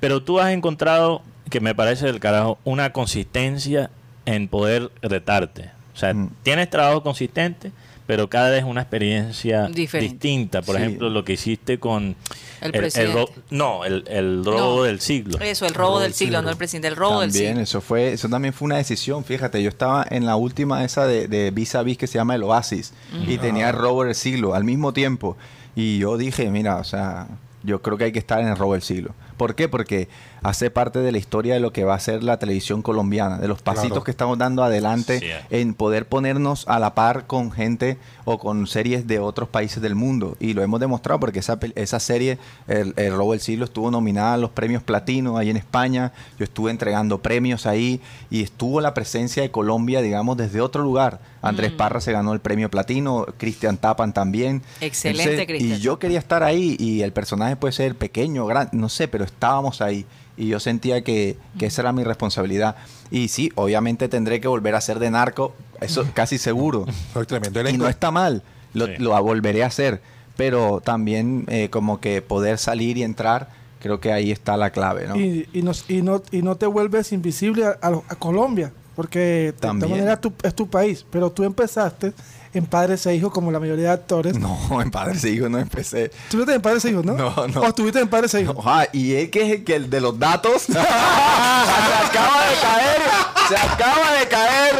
[0.00, 3.90] Pero tú has encontrado, que me parece del carajo, una consistencia
[4.24, 5.70] en poder retarte.
[5.94, 6.30] O sea, Mm.
[6.42, 7.72] tienes trabajo consistente,
[8.06, 10.12] pero cada vez una experiencia Diferente.
[10.14, 10.62] distinta.
[10.62, 10.82] Por Sí.
[10.82, 12.16] ejemplo, lo que hiciste con...
[12.60, 13.32] El ro- presidente.
[13.50, 15.38] no, el, el robo No, del siglo.
[15.40, 17.62] Eso, el robo del siglo, no el presidente, el robo del También, siglo.
[17.62, 19.24] eso fue, eso también fue una decisión.
[19.24, 22.34] Fíjate, yo estaba en la última esa de, de Vis a Vis que se llama
[22.36, 22.92] El Oasis
[23.26, 25.36] y tenía el robo del siglo al mismo tiempo.
[25.74, 27.26] Y yo dije, mira, o sea,
[27.64, 29.12] yo creo que hay que estar en el robo del siglo.
[29.36, 29.68] ¿Por qué?
[29.68, 30.08] Porque
[30.42, 33.48] hace parte de la historia de lo que va a ser la televisión colombiana, de
[33.48, 34.04] los pasitos Claro.
[34.04, 35.26] que estamos dando adelante Sí.
[35.50, 39.94] en poder ponernos a la par con gente o con series de otros países del
[39.94, 40.36] mundo.
[40.40, 44.34] Y lo hemos demostrado porque esa, esa serie, el, el Robo del Siglo, estuvo nominada
[44.34, 46.12] a los premios platino ahí en España.
[46.38, 51.20] Yo estuve entregando premios ahí y estuvo la presencia de Colombia, digamos, desde otro lugar.
[51.42, 54.62] Andrés Parra se ganó el premio platino, Cristian Tapan también.
[54.80, 55.78] Excelente, Cristian.
[55.78, 59.24] Y yo quería estar ahí y el personaje puede ser pequeño, gran, no sé, pero
[59.32, 60.06] estábamos ahí.
[60.36, 62.76] Y yo sentía que, que esa era mi responsabilidad.
[63.10, 66.86] Y sí, obviamente tendré que volver a ser de narco, eso casi seguro.
[67.12, 68.42] Soy tremendo y no está mal,
[68.72, 68.92] lo, Sí.
[68.98, 70.00] lo volveré a hacer.
[70.36, 73.48] Pero también eh, como que poder salir y entrar,
[73.80, 75.16] creo que ahí está la clave, ¿no?
[75.16, 78.72] Y, y, nos- y no, y no te vuelves invisible a, a lo- a Colombia,
[78.96, 79.90] porque de También.
[79.90, 82.14] maneras tu- es tu país, pero tú empezaste
[82.54, 84.38] en Padres e Hijos como la mayoría de actores.
[84.38, 86.10] No, en Padres e Hijos no empecé.
[86.24, 87.14] ¿Estuviste en Padres e Hijos, no?
[87.14, 87.60] No, no.
[87.60, 88.56] ¿O estuviste en Padres e Hijos?
[88.58, 93.00] Ojalá, y él que es el, que el de los datos se acaba de caer,
[93.48, 94.74] se acaba de caer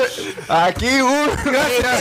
[0.48, 1.30] aquí un,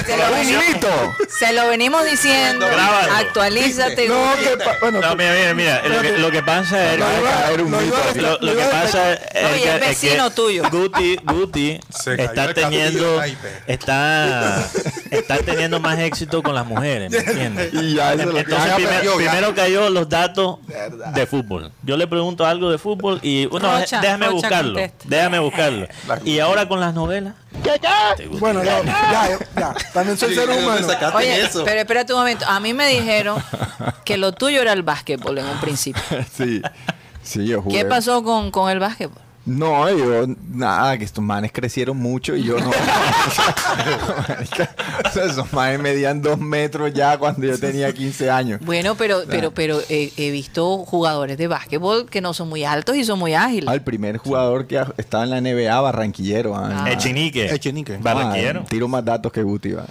[0.05, 1.15] Se lo un mito.
[1.39, 3.13] Se lo venimos diciendo, Grábalo.
[3.13, 4.07] actualízate.
[4.07, 5.81] No, que bueno, No, mira, mira, mira.
[5.87, 9.49] Lo que, lo que pasa es Lo que- un lo lo, que pasa es, No,
[9.63, 10.63] que, es vecino que tuyo.
[10.69, 11.79] Guti, Guti
[12.17, 13.21] está teniendo,
[13.67, 14.63] está,
[15.09, 17.73] está teniendo más éxito con las mujeres, ¿me entiendes?
[17.73, 19.31] Y ya eso es lo que Entonces ya primero, perdió, ya.
[19.31, 20.57] primero cayó los datos
[21.13, 21.71] de fútbol.
[21.83, 25.05] Yo le pregunto algo de fútbol y bueno, Rocha, déjame Rocha buscarlo, contesta.
[25.07, 25.87] déjame buscarlo.
[26.25, 27.33] Y ahora con las novelas.
[27.63, 28.39] Te gusta.
[28.39, 30.87] bueno, ya, ya, ya, también soy ser humano.
[31.15, 32.45] Oye, pero espérate un momento.
[32.47, 33.41] A mí me dijeron
[34.05, 36.01] que lo tuyo era el básquetbol en un principio.
[36.31, 36.61] Sí,
[37.23, 37.77] sí, yo jugué.
[37.77, 39.21] ¿Qué pasó con, con el básquetbol?
[39.43, 42.69] No, yo, nada, que estos manes crecieron mucho y yo no.
[45.05, 48.59] O sea, esos manes medían dos metros ya cuando yo tenía 15 años.
[48.63, 52.95] Bueno, pero, pero, pero eh, he visto jugadores de básquetbol que no son muy altos
[52.95, 53.67] y son muy ágiles.
[53.67, 56.55] Al primer jugador que estaba en la NBA, barranquillero.
[56.55, 56.83] ah.
[56.85, 56.91] Ah.
[56.91, 57.53] Echenique.
[57.53, 57.97] Echenique.
[57.97, 58.61] Barranquillero.
[58.63, 59.85] Ah, tiro más datos que Guti, va.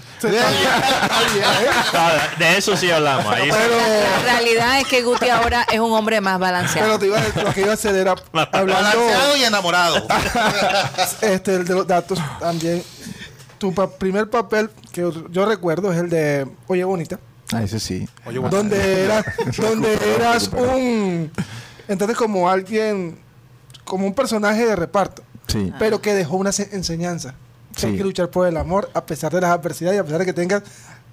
[1.95, 3.27] Ah, de eso sí hablamos.
[3.35, 3.49] Ahí.
[3.49, 6.87] La realidad es que Guti ahora es un hombre más balanceado.
[6.87, 8.15] Pero te iba a- lo que iba a hacer era
[8.53, 8.99] hablando
[9.45, 10.07] Enamorado.
[11.23, 12.83] este, el de los datos también.
[13.59, 17.19] Tu pa- primer papel que yo recuerdo es el de Oye Bonita,
[17.53, 18.09] Ah, eso sí.
[18.27, 18.57] Oye, bueno.
[18.57, 19.25] donde, era,
[19.59, 21.31] donde eras un...
[21.89, 23.19] Entonces como alguien,
[23.85, 25.73] como un personaje de reparto, Sí.
[25.79, 27.35] pero que dejó una se- enseñanza.
[27.77, 27.99] Que Hay Sí.
[27.99, 30.33] que luchar por el amor a pesar de las adversidades y a pesar de que
[30.33, 30.63] tengas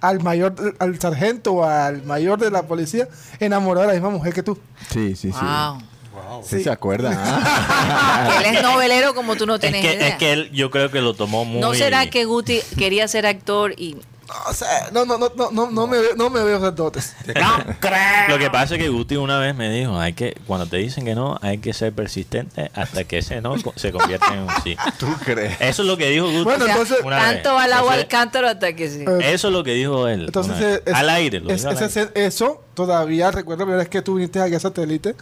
[0.00, 3.08] al mayor, al sargento o al mayor de la policía
[3.40, 4.56] enamorado de la misma mujer que tú.
[4.92, 5.38] Sí, sí, sí.
[6.28, 6.42] Wow.
[6.44, 7.14] Sí, se acuerdan.
[7.18, 8.40] ah.
[8.44, 10.08] Él es novelero como tú no Es tienes que, idea.
[10.08, 11.60] es que él, yo creo que lo tomó muy.
[11.60, 13.96] ¿No será que Guti quería ser actor y
[14.48, 17.14] O sea, no, no, no, no, no, no me, veo- no me veo esas dotes.
[18.28, 21.04] Lo que pasa es que Guti una vez me dijo, hay que, cuando te dicen
[21.04, 24.76] que no, hay que ser persistente hasta que ese no se convierta en un sí.
[24.98, 25.56] ¿Tú crees?
[25.60, 26.44] Eso es lo que dijo Guti.
[26.44, 27.24] Bueno, entonces- una vez.
[27.34, 29.00] tanto va el agua al cántaro hasta que sí?
[29.08, 30.26] Eh, Eso es lo que dijo él.
[30.26, 30.82] Entonces, vez.
[30.84, 31.40] es- al aire.
[31.40, 32.12] Lo es- dijo al ese- aire.
[32.26, 35.14] eso todavía recuerdo la primera vez que tú viniste aquí a satélite,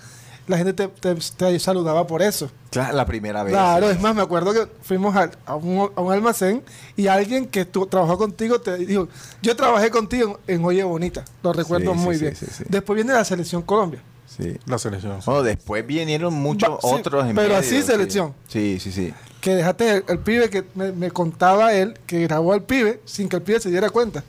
[0.47, 2.51] la gente te, te- te saludaba por eso.
[2.71, 3.53] Claro, la primera vez.
[3.53, 6.63] Claro, es más, me acuerdo que fuimos al- a, un, a un almacén
[6.97, 9.09] y alguien que tu- trabajó contigo te dijo,
[9.43, 12.37] yo trabajé contigo en, Oye Bonita, lo recuerdo Sí, muy sí, bien.
[12.37, 12.65] sí, sí.
[12.69, 14.03] Después viene la selección Colombia.
[14.27, 14.57] Sí.
[14.67, 15.19] La selección.
[15.25, 17.83] Bueno, después vinieron muchos Va- otros en pero medio, así sí.
[17.83, 18.35] selección.
[18.49, 19.15] Sí, sí, sí.
[19.41, 23.29] Que dejaste el, el pibe que me, me contaba él, que grabó al pibe sin
[23.29, 24.23] que el pibe se diera cuenta.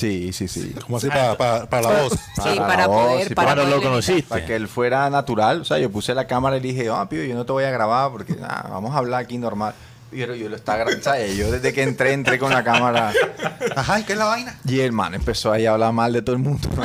[0.00, 0.74] Sí, sí, sí.
[0.82, 2.12] Como así para, para, para la voz.
[2.12, 4.44] Sí, Para para la voz, poder, sí, para lo conociste.
[4.46, 5.60] Que él fuera natural.
[5.60, 7.64] O sea, yo puse la cámara y le dije, ah, pibe, yo no te voy
[7.64, 9.74] a grabar porque nada, vamos a hablar aquí normal.
[10.10, 11.04] Pero yo lo estaba grabando.
[11.04, 11.36] ¿sabes?
[11.36, 13.12] Yo desde que entré, entré con la cámara.
[13.76, 14.58] Ajá, ¿y qué es la vaina?
[14.64, 16.66] Y el man empezó ahí a hablar mal de todo el mundo.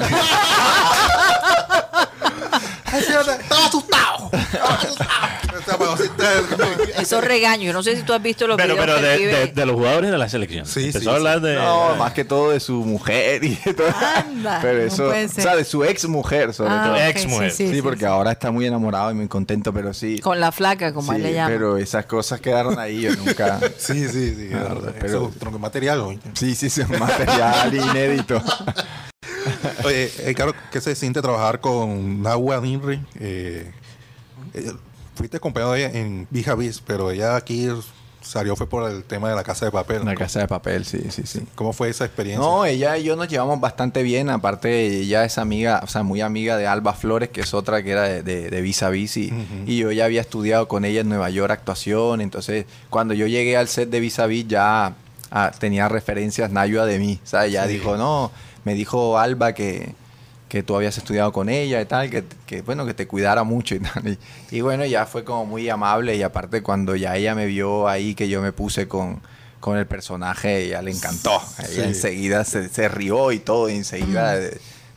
[2.99, 4.29] Estaba asustado.
[4.33, 6.75] Estaba asustado.
[6.99, 9.31] Esos regaños, yo no sé si tú has visto los Pero, videos pero de, pibe-
[9.47, 10.65] de- de los jugadores de la selección.
[10.65, 11.55] Sí, Empezó sí, a hablar de.
[11.55, 13.87] No, más que todo de su mujer y de todo.
[14.15, 16.95] Anda, Pero no eso, puede o sea, de su ex mujer sobre Ah, todo.
[16.97, 17.51] ex mujer.
[17.51, 20.19] Sí, porque ahora está muy enamorado y muy contento, pero sí.
[20.19, 21.49] Con la flaca, como sí, él le llama.
[21.49, 23.59] pero esas cosas quedaron ahí, yo nunca.
[23.77, 24.49] Sí, sí, sí.
[24.53, 25.99] Ah, pero, pero- eso es tronco material.
[26.01, 26.19] oye.
[26.33, 28.41] Sí, sí, sí, un material inédito.
[29.85, 33.01] Oye, eh, claro, ¿qué se siente trabajar con Nahua Ninri?
[33.19, 33.71] Eh,
[34.53, 34.71] eh,
[35.15, 37.69] fuiste acompañado de ella en Bija Bis, pero ella aquí
[38.21, 40.03] salió fue por el tema de la casa de papel.
[40.03, 40.17] La ¿no?
[40.17, 41.43] casa de papel, sí, sí, sí.
[41.53, 42.43] ¿Cómo fue esa experiencia?
[42.43, 44.29] No, ella y yo nos llevamos bastante bien.
[44.31, 47.91] Aparte, ella es amiga, o sea, muy amiga de Alba Flores, que es otra que
[47.91, 49.15] era de, de, de Vis a Vis.
[49.17, 49.31] Y,
[49.67, 52.19] y yo ya había estudiado con ella en Nueva York actuación.
[52.19, 54.95] Entonces, cuando yo llegué al set de Vis a Vis, ya
[55.29, 57.19] ah, tenía referencias Nayua de mí.
[57.23, 57.73] O sea, ella Sí.
[57.73, 58.31] dijo, no,
[58.65, 59.93] me dijo Alba que,
[60.49, 63.75] que tú habías estudiado con ella y tal, que, que, bueno, que te cuidara mucho
[63.75, 64.07] y tal.
[64.07, 64.19] Y,
[64.57, 68.13] y bueno, ya fue como muy amable y aparte cuando ya ella me vio ahí
[68.15, 69.21] que yo me puse con,
[69.61, 71.41] con el personaje, ella le encantó.
[71.59, 71.81] Ella Sí.
[71.81, 74.37] enseguida se, se rió y todo, y enseguida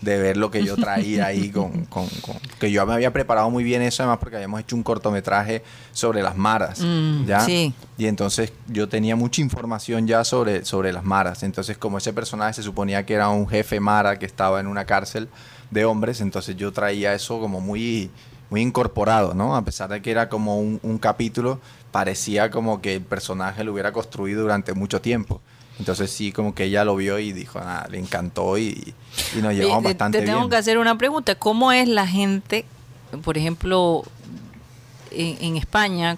[0.01, 3.51] de ver lo que yo traía ahí con, con- con- que yo me había preparado
[3.51, 7.41] muy bien eso además porque habíamos hecho un cortometraje sobre las maras Mm, ¿ya?
[7.41, 7.75] sí.
[7.97, 12.55] y entonces yo tenía mucha información ya sobre, sobre las maras entonces como ese personaje
[12.55, 15.29] se suponía que era un jefe mara que estaba en una cárcel
[15.71, 18.11] de hombres entonces yo traía eso como muy
[18.51, 21.61] muy incorporado no a pesar de que era como un, un capítulo
[21.93, 25.41] parecía como que el personaje lo hubiera construido durante mucho tiempo
[25.79, 28.95] entonces sí, como que ella lo vio y dijo, nada, le encantó y,
[29.37, 30.51] y nos llevamos te- bastante te tengo bien.
[30.51, 31.35] que hacer una pregunta.
[31.37, 32.65] ¿Cómo es la gente,
[33.23, 34.03] por ejemplo,
[35.11, 36.17] en, en España,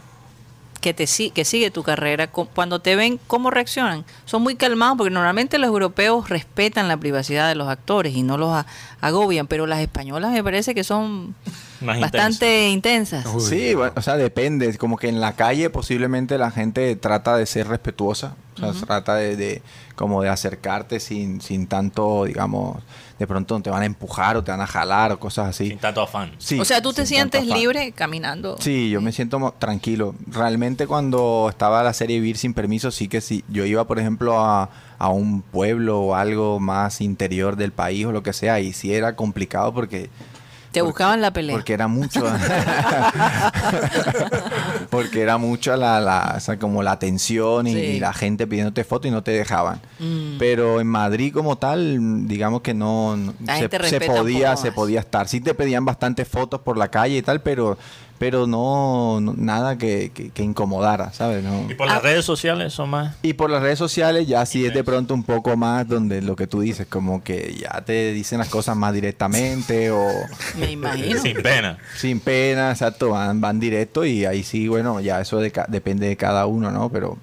[0.81, 4.05] que te que sigue tu carrera, cu- cuando te ven, cómo reaccionan?
[4.25, 8.39] Son muy calmados porque normalmente los europeos respetan la privacidad de los actores y no
[8.39, 8.65] los
[9.03, 11.35] agobian, pero las españolas me parece que son
[11.81, 13.25] Más bastante intensas.
[13.43, 14.77] Sí, bueno, o sea, depende.
[14.77, 18.37] Como que en la calle posiblemente la gente trata de ser respetuosa.
[18.63, 19.63] O sea, trata de, de-
[19.95, 22.83] como de acercarte sin, sin tanto, digamos,
[23.19, 25.69] de pronto te van a empujar o te van a jalar o cosas así.
[25.69, 26.33] Sin tanto afán.
[26.39, 28.57] Sí, o sea, tú te sientes libre caminando.
[28.61, 30.15] Sí, yo me siento tranquilo.
[30.27, 33.45] Realmente cuando estaba la serie Vivir sin permiso, sí que sí.
[33.49, 38.13] Yo iba, por ejemplo, a, a un pueblo o algo más interior del país o
[38.13, 40.11] lo que sea, y sí era complicado porque
[40.73, 41.57] Te buscaban la pelea.
[41.57, 42.23] porque era mucho.
[44.91, 47.79] porque era mucho la, la- o sea, como la atención y, Sí.
[47.81, 49.81] y la gente pidiéndote foto y no te dejaban.
[49.99, 50.39] Mm.
[50.39, 55.29] Pero en Madrid como tal, digamos que no, no- se, se podía, se podía estar.
[55.29, 57.79] Sí te pedían bastantes fotos por la calle y tal, pero
[58.21, 61.43] pero no, no- nada que, que- que incomodara, ¿sabes?
[61.43, 61.67] No.
[61.71, 61.95] Y por Ah.
[61.95, 63.17] las redes sociales son más.
[63.23, 66.37] Y por las redes sociales ya sí es de pronto un poco más donde lo
[66.37, 70.07] que tú dices, como que ya te dicen las cosas más directamente o
[70.59, 71.19] Me imagino.
[71.23, 71.79] Sin pena.
[71.97, 76.07] sin pena, exacto, van, van directo y ahí sí, bueno, ya eso de ca- depende
[76.07, 76.91] de cada uno, ¿no?
[76.91, 77.17] Pero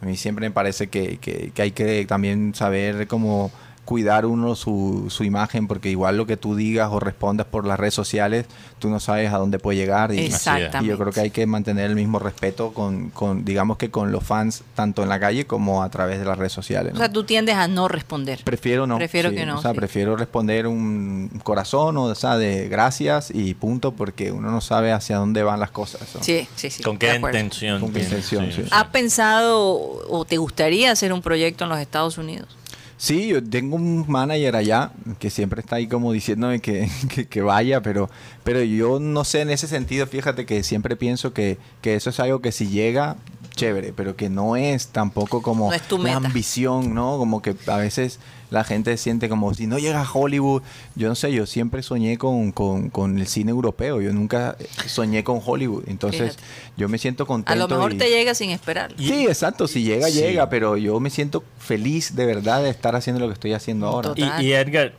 [0.00, 3.50] a mí siempre me parece que, que- que hay que también saber cómo
[3.88, 7.80] cuidar uno su, su imagen, porque igual lo que tú digas o respondas por las
[7.80, 8.44] redes sociales,
[8.78, 10.12] tú no sabes a dónde puede llegar.
[10.12, 10.84] Y, Exactamente.
[10.84, 14.12] y yo creo que hay que mantener el mismo respeto con, con, digamos que con
[14.12, 16.92] los fans, tanto en la calle como a través de las redes sociales.
[16.92, 18.42] O sea, tú tiendes a no responder.
[18.44, 18.98] Prefiero no.
[18.98, 19.36] Prefiero sí.
[19.36, 19.78] que no, O sea, sí.
[19.78, 24.92] prefiero responder un corazón o, o sea, de gracias y punto, porque uno no sabe
[24.92, 26.02] hacia dónde van las cosas.
[26.14, 26.22] ¿no?
[26.22, 26.82] Sí, sí, sí.
[26.82, 27.80] ¿Con qué intención?
[27.80, 28.30] Con qué tienes?
[28.30, 28.70] intención, sí.
[28.70, 32.57] ¿Has pensado o te gustaría hacer un proyecto en los Estados Unidos?
[32.98, 37.40] Sí, yo tengo un manager allá que siempre está ahí como diciéndome que, que, que
[37.40, 38.10] vaya, pero,
[38.42, 42.18] pero yo no sé en ese sentido, fíjate que siempre pienso que, que eso es
[42.18, 43.16] algo que si llega,
[43.54, 47.18] chévere, pero que no es tampoco como No es tu la ambición, ¿no?
[47.18, 48.18] Como que a veces
[48.50, 50.62] la gente siente como si no llega a Hollywood,
[50.94, 54.56] yo no sé, yo siempre soñé con, con, con el cine europeo, yo nunca
[54.86, 56.42] soñé con Hollywood, entonces Fíjate.
[56.76, 57.52] yo me siento contento.
[57.52, 58.94] A lo mejor y- te llega sin esperar.
[58.98, 60.20] Sí, exacto, si llega, Sí.
[60.20, 63.86] llega, pero yo me siento feliz de verdad de estar haciendo lo que estoy haciendo
[63.86, 64.08] ahora.
[64.14, 64.42] Total.
[64.42, 64.94] Y, y Edgar, eh,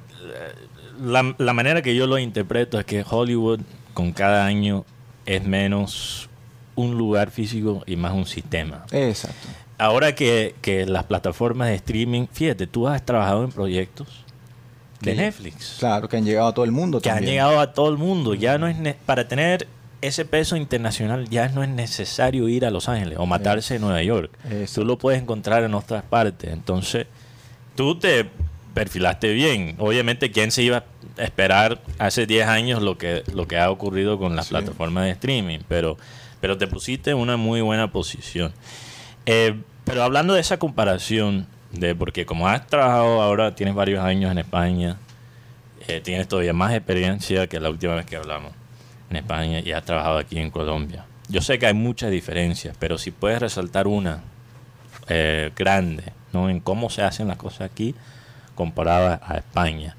[1.01, 3.61] la, la manera que yo lo interpreto es que Hollywood
[3.93, 4.85] con cada año
[5.25, 6.29] es menos
[6.75, 8.85] un lugar físico y más un sistema.
[8.91, 9.47] Exacto.
[9.79, 14.25] Ahora que, que las plataformas de streaming, fíjate, tú has trabajado en proyectos
[15.01, 17.73] de Que- Netflix Claro, que han llegado a todo el mundo que han llegado a
[17.73, 18.33] todo el mundo.
[18.33, 19.67] Ya no es ne- para tener
[20.01, 24.01] ese peso internacional ya no es necesario ir a Los Ángeles o matarse en Nueva
[24.03, 24.31] York.
[24.49, 24.81] Eso.
[24.81, 26.51] Tú lo puedes encontrar en otras partes.
[26.51, 27.07] Entonces,
[27.75, 28.29] tú te
[28.73, 29.75] perfilaste bien.
[29.77, 30.83] Obviamente, ¿quién se iba
[31.17, 34.51] a esperar hace 10 años lo que, lo que ha ocurrido con las Sí.
[34.51, 35.59] plataformas de streaming?
[35.67, 35.97] Pero,
[36.41, 38.53] pero te pusiste en una muy buena posición.
[39.25, 39.55] Eh,
[39.89, 44.37] pero hablando de esa comparación, de porque como has trabajado ahora, tienes varios años en
[44.37, 44.97] España,
[45.87, 48.51] eh, tienes todavía más experiencia que la última vez que hablamos
[49.09, 51.07] en España y has trabajado aquí en Colombia.
[51.27, 54.21] Yo sé que hay muchas diferencias, pero si puedes resaltar una
[55.07, 56.51] eh, grande ¿no?
[56.51, 57.95] en cómo se hacen las cosas aquí
[58.53, 59.95] comparada a España,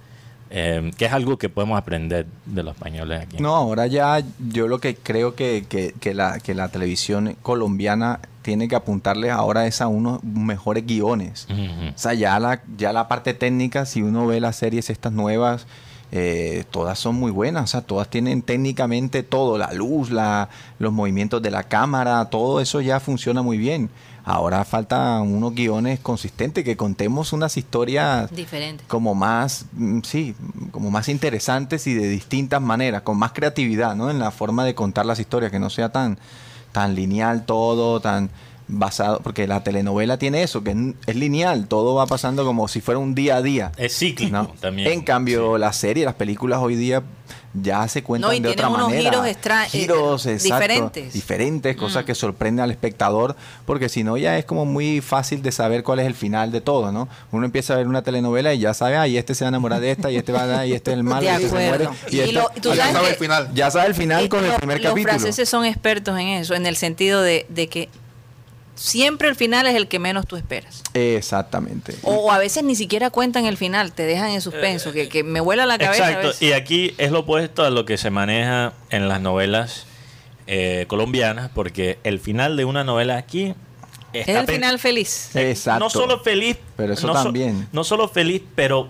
[0.51, 3.39] eh, que es algo que podemos aprender de los españoles aquí.
[3.41, 8.21] No, ahora ya yo lo que creo que, que la, que la televisión colombiana
[8.51, 11.47] tiene que apuntarles ahora es a unos mejores guiones.
[11.49, 15.69] O sea, ya la, ya la parte técnica, si uno ve las series estas nuevas,
[16.11, 17.63] eh, todas son muy buenas.
[17.63, 20.49] O sea, todas tienen técnicamente todo, la luz, la,
[20.81, 23.89] los movimientos de la cámara, todo eso ya funciona muy bien.
[24.25, 28.83] Ahora faltan unos guiones consistentes, que contemos unas historias Diferente.
[28.89, 30.35] como más, mm, sí,
[30.73, 34.11] como más interesantes y de distintas maneras, con más creatividad, ¿no?
[34.11, 36.19] En la forma de contar las historias, que no sea tan,
[36.73, 38.31] tan lineal todo, tan
[38.69, 42.99] basado, porque la telenovela tiene eso, que es lineal, todo va pasando como si fuera
[42.99, 43.73] un día a día.
[43.77, 44.47] Es cíclico ¿no?
[44.61, 44.93] también.
[44.93, 45.61] En cambio, Sí.
[45.61, 47.03] las series, las películas hoy día
[47.53, 49.11] ya se cuentan No, y de otra unos manera.
[49.11, 51.13] giros extra- eh, exacto, diferentes.
[51.13, 52.07] diferentes, cosas Mm.
[52.07, 53.35] que sorprenden al espectador,
[53.67, 56.61] porque si no ya es como muy fácil de saber cuál es el final de
[56.61, 57.09] todo, ¿no?
[57.33, 59.51] Uno empieza a ver una telenovela y ya sabe, ah, y este se va a
[59.51, 61.55] enamorar de esta, y este va a y este es el malo, y este se
[61.55, 61.89] muere.
[62.11, 63.51] Y, Y este- lo- tú Ya sabe el final.
[63.53, 65.13] ya sabe el final Y con el primer los capítulo.
[65.13, 67.89] franceses son expertos en eso, en el sentido de, de que
[68.81, 70.83] siempre el final es el que menos tú esperas.
[70.95, 71.95] Exactamente.
[72.03, 75.41] O, a veces ni siquiera cuentan el final, te dejan en suspenso, que, que me
[75.41, 76.05] vuela la cabeza.
[76.07, 76.43] a Exacto, veces.
[76.43, 79.85] y aquí es lo opuesto a lo que se maneja en las novelas
[80.47, 83.55] eh, colombianas, porque el final de una novela aquí
[84.13, 85.31] es el final feliz.
[85.37, 85.85] Exacto.
[85.85, 87.69] No solo feliz, Pero eso no so- también.
[87.73, 88.89] no solo feliz, pero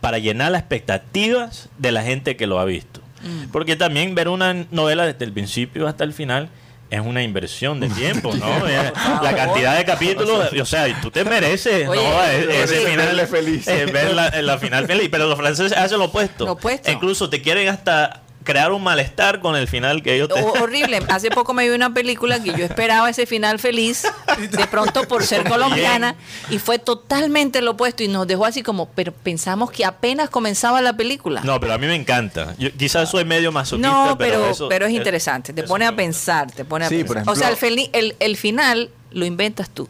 [0.00, 3.00] para llenar las expectativas de la gente que lo ha visto.
[3.22, 3.50] Mm.
[3.52, 6.48] Porque también ver una novela desde el principio hasta el final
[6.90, 8.68] es una inversión de tiempo, ¿no?
[8.68, 12.22] Eh, la cantidad de capítulos, o sea, tú te mereces Oye, ¿no?
[12.24, 13.66] E- ese final verle feliz.
[13.68, 16.44] eh, ver la, la final feliz, pero los franceses hacen lo opuesto.
[16.46, 16.90] Lo opuesto.
[16.90, 21.00] Incluso te quieren hasta crear un malestar con el final que ellos te horrible.
[21.10, 24.04] Hace poco me vi una película que yo esperaba ese final feliz,
[24.50, 26.14] de pronto por ser colombiana,
[26.48, 30.80] y fue totalmente lo opuesto y nos dejó así como, pero pensamos que apenas comenzaba
[30.80, 31.42] la película.
[31.44, 32.54] No, pero a mí me encanta.
[32.56, 36.50] Yo quizás soy medio masoquista, No, pero, eso- pero es interesante, te pone a pensar,
[36.50, 37.24] te pone a Sí, pensar.
[37.24, 39.88] por o sea, el, ejemplo- fel- el, el final lo inventas tú.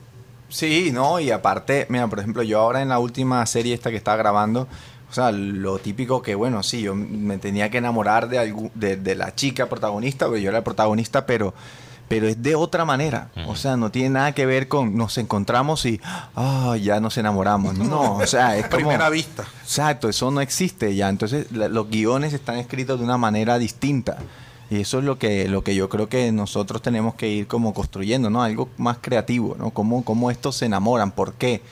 [0.49, 3.97] Sí, no, y aparte, mira, por ejemplo, yo ahora en la última serie esta que
[3.97, 4.69] estaba grabando,
[5.11, 8.97] o sea, lo típico que, bueno, sí, yo me tenía que enamorar de, algu- de,
[8.97, 11.55] de la chica protagonista, porque yo era el protagonista, pero,
[12.09, 13.31] pero es de otra manera.
[13.47, 16.01] O sea, no tiene nada que ver con nos encontramos y,
[16.35, 17.77] ah, ya nos enamoramos.
[17.79, 18.77] No, o sea, es como...
[18.77, 19.45] Primera vista.
[19.63, 21.09] Exacto, eso no existe ya.
[21.09, 24.19] Entonces, la- los guiones están escritos de una manera distinta.
[24.69, 27.73] Y eso es lo que, lo que yo creo que nosotros tenemos que ir como
[27.73, 28.43] construyendo, ¿no?
[28.43, 29.71] Algo más creativo, ¿no?
[29.71, 31.13] ¿Cómo, cómo estos se enamoran?
[31.13, 31.63] ¿Por qué?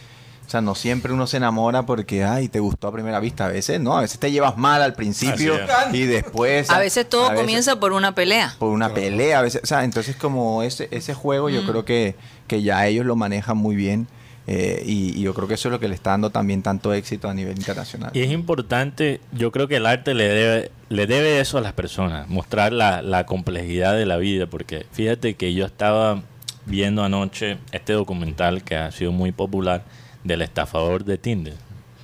[0.46, 3.46] O sea, no siempre uno se enamora porque, ay, te gustó a primera vista.
[3.46, 5.54] A veces no, a veces te llevas mal al principio
[5.92, 6.70] y después...
[6.74, 8.54] A veces todo a veces comienza por una pelea.
[8.58, 12.14] por una pelea, a veces, o sea, entonces como ese, ese juego yo creo que,
[12.46, 14.06] que ya ellos lo manejan muy bien
[14.46, 16.92] eh, y, y yo creo que eso es lo que le está dando también tanto
[16.92, 18.10] éxito a nivel internacional.
[18.12, 21.72] Y es importante, yo creo que el arte le debe, le debe eso a las
[21.72, 26.22] personas, mostrar la, la complejidad de la vida, porque fíjate que yo estaba
[26.66, 29.84] viendo anoche este documental que ha sido muy popular
[30.24, 31.54] del estafador de Tinder.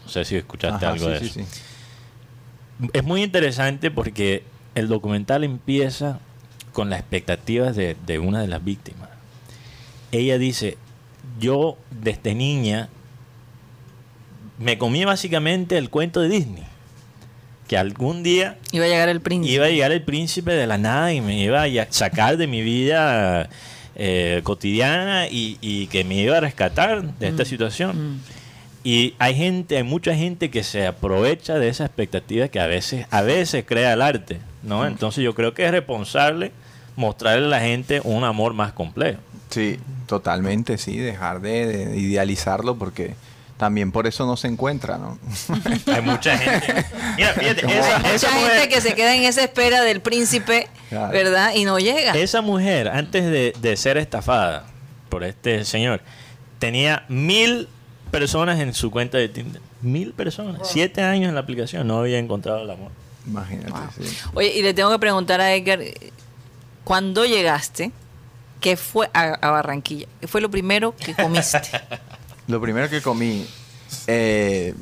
[0.05, 1.41] No sé si escuchaste Ajá, algo sí, de sí, eso.
[1.41, 2.89] sí.
[2.93, 6.19] Es muy interesante porque el documental empieza
[6.73, 9.09] con las expectativas de, de una de las víctimas.
[10.13, 10.79] Ella dice,
[11.39, 12.89] yo desde niña
[14.59, 16.65] me comí básicamente el cuento de Disney.
[17.69, 19.55] Que algún día Iba a llegar el príncipe.
[19.55, 22.63] iba a llegar el príncipe de la nada y me iba a sacar de mi
[22.63, 23.49] vida
[24.03, 28.15] eh, cotidiana y, y que me iba a rescatar de esta situación.
[28.15, 28.21] Mm.
[28.83, 33.07] Y hay gente, hay mucha gente que se aprovecha de esa expectativa que a veces,
[33.11, 34.87] a veces crea el arte, ¿no?
[34.87, 36.53] Entonces yo creo que es responsable
[36.97, 39.21] mostrarle a la gente un amor más complejo.
[39.51, 43.15] Sí, totalmente, sí, dejar de, de idealizarlo porque
[43.59, 45.19] también por eso no se encuentra, ¿no?
[45.95, 46.87] Hay mucha gente.
[47.19, 50.69] Mira, fíjate, esa, mucha esa gente mujer, que se queda en esa espera del príncipe,
[50.91, 51.13] Claro.
[51.13, 51.55] ¿verdad?
[51.55, 52.13] Y no llega.
[52.13, 54.67] esa mujer, antes de, de ser estafada
[55.09, 56.03] por este señor,
[56.59, 57.69] tenía mil
[58.11, 59.63] personas en su cuenta de Tinder.
[59.83, 60.69] Mil personas.
[60.69, 61.87] Siete años en la aplicación.
[61.87, 62.91] No había encontrado el amor.
[63.27, 63.73] Imagínate,
[64.03, 64.17] sí.
[64.35, 65.81] Oye, y le tengo que preguntar a Edgar,
[66.85, 67.93] ¿cuándo llegaste?
[68.61, 70.07] ¿Qué fue a, a Barranquilla?
[70.21, 71.61] ¿Qué fue lo primero que comiste?
[72.49, 73.47] Lo primero que comí,
[74.09, 74.75] eh,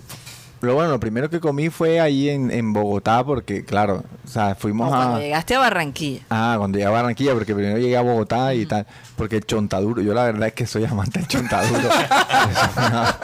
[0.61, 4.51] lo bueno, lo primero que comí fue ahí en, en Bogotá porque, claro, o sea,
[4.51, 5.21] No, fuimos cuando a...
[5.21, 6.21] llegaste a Barranquilla.
[6.31, 8.87] Ah, cuando llegué a Barranquilla, porque primero llegué a Bogotá y tal.
[9.16, 11.88] Porque el chontaduro, yo la verdad es que soy amante del chontaduro.
[11.88, 13.16] es una,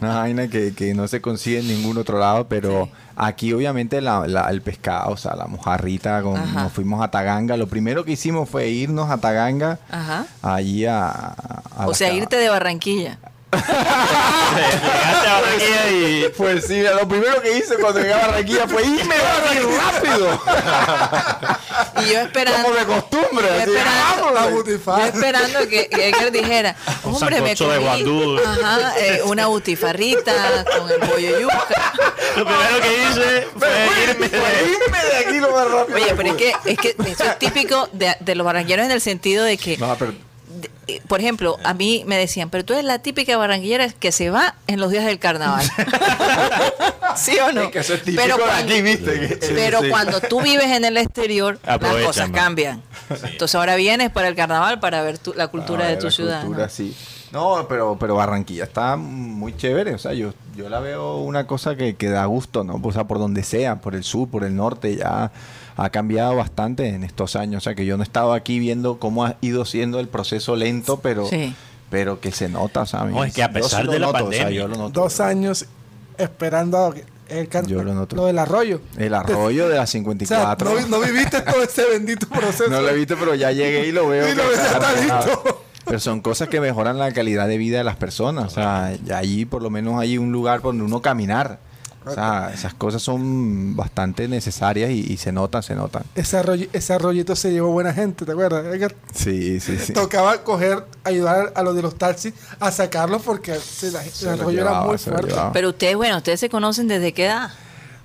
[0.00, 2.92] una vaina que, que no se consigue en ningún otro lado, pero Sí.
[3.16, 7.56] aquí obviamente la- la- el pescado, o sea, la mojarrita, con- nos fuimos a Taganga.
[7.56, 10.26] Lo primero que hicimos fue irnos a Taganga, Ajá.
[10.42, 11.08] allí a...
[11.08, 13.18] a O sea, irte de Barranquilla.
[13.52, 18.84] Llegaste a Barranquilla y Pues sí, lo primero que hice cuando llegué a Barranquilla fue
[18.84, 20.42] irme rápido.
[22.02, 22.62] Y yo esperando.
[22.62, 23.46] Como de costumbre.
[23.48, 24.30] Yo así, esperando.
[24.32, 25.00] La butifarra.
[25.00, 28.38] yo esperando que, que Edgar dijera, Un hombre, me de comí guandú".
[28.38, 31.92] ajá, eh, una butifarrita con el pollo yuca.
[32.36, 33.68] lo primero que hice fue
[34.10, 34.38] irme de...
[34.38, 35.96] Irme de aquí lo más rápido.
[35.96, 39.00] Oye, pero es que, es que eso es típico de, de los barranquilleros en el
[39.00, 40.29] sentido de que, No, pero de-
[41.08, 44.54] por ejemplo, a mí me decían, pero tú eres la típica barranquillera que se va
[44.66, 45.64] en los días del carnaval.
[47.16, 47.62] ¿Sí o no?
[47.62, 48.98] Es que eso es típico pero cuando, aquí,
[49.54, 49.88] pero Sí.
[49.90, 52.82] cuando tú vives en el exterior, las cosas cambian.
[53.24, 56.10] Entonces ahora vienes para el carnaval para ver tu- la cultura Ah, de la tu
[56.10, 56.40] ciudad.
[56.42, 56.70] cultura, ¿no?
[56.70, 56.96] sí.
[57.32, 59.94] No, pero, pero Barranquilla está muy chévere.
[59.94, 62.80] O sea, yo, yo la veo una cosa que, que da gusto, ¿no?
[62.82, 65.30] O sea, por donde sea, por el sur, por el norte, ya
[65.82, 67.62] ha cambiado bastante en estos años.
[67.62, 70.54] O sea, que yo no he estado aquí viendo cómo ha ido siendo el proceso
[70.56, 71.54] lento, pero, Sí.
[71.88, 73.14] pero que se nota, ¿sabes?
[73.14, 74.50] No, es que a Yo pesar de la noto, o sea, pandemia.
[74.60, 75.00] yo lo noto.
[75.00, 75.64] Dos años
[76.18, 76.94] esperando a
[77.28, 78.16] el Yo lo noto.
[78.16, 78.80] lo del arroyo.
[78.98, 80.68] El arroyo de la O sea, 54.
[80.68, 82.68] no, vi- no viviste todo ese bendito proceso.
[82.68, 84.28] No lo he visto, pero ya llegué y lo veo.
[84.28, 85.62] Y lo que ves, ya está está listo.
[85.86, 88.44] Pero son cosas que mejoran la calidad de vida de las personas.
[88.46, 91.58] O sea, ya allí por lo menos hay un lugar donde uno caminar.
[92.06, 96.02] O sea, esas cosas son bastante necesarias y, y se notan, se notan.
[96.14, 98.64] Ese, arroyo- ese arroyito se llevó buena gente, ¿te acuerdas?
[98.64, 98.94] Edgar?
[99.14, 99.92] Sí, sí, sí.
[99.92, 104.40] Tocaba coger, ayudar a los de los taxis a sacarlos porque se la- Se el
[104.40, 105.34] arroyo era muy fuerte.
[105.52, 107.50] Pero ustedes, bueno, ustedes se conocen desde qué edad.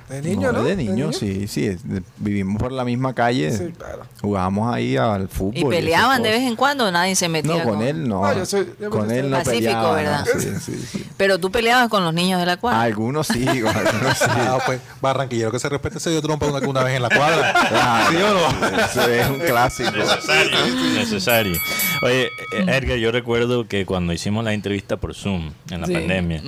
[0.09, 0.63] De niño, ¿no?
[0.63, 1.75] De niño, sí, sí.
[2.17, 3.51] vivimos por la misma calle.
[3.51, 4.03] Sí, claro.
[4.21, 5.55] Jugábamos ahí al fútbol.
[5.57, 7.55] ¿Y peleaban de vez en cuando nadie se metía?
[7.57, 8.21] No, con él no.
[8.21, 10.25] No, yo soy- yo con él no pacífico, peleaba, no, ¿verdad?
[10.37, 11.05] Sí, sí, sí.
[11.17, 12.81] Pero tú peleabas con los niños de la cuadra.
[12.83, 14.25] Algunos sí, con algunos sí.
[14.29, 17.53] Ah, pues, barranquillero que se respete se dio trompa una, una vez en la cuadra.
[17.69, 18.11] Claro.
[18.11, 18.77] ¿Sí o no?
[18.85, 19.91] Eso es un clásico.
[19.91, 20.57] Necesario,
[20.93, 21.57] necesario.
[22.03, 25.93] Oye, eh, Edgar, yo recuerdo que cuando hicimos la entrevista por Zoom en la Sí.
[25.93, 26.43] pandemia,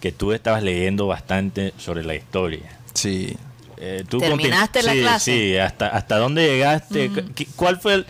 [0.00, 2.60] que tú estabas leyendo bastante sobre la historia.
[2.98, 3.36] Sí.
[3.76, 5.32] Eh, tú ¿Terminaste la sí, clase?
[5.32, 7.10] Sí, hasta, hasta dónde llegaste.
[7.34, 8.06] ¿Qué- ¿Cuál fue el-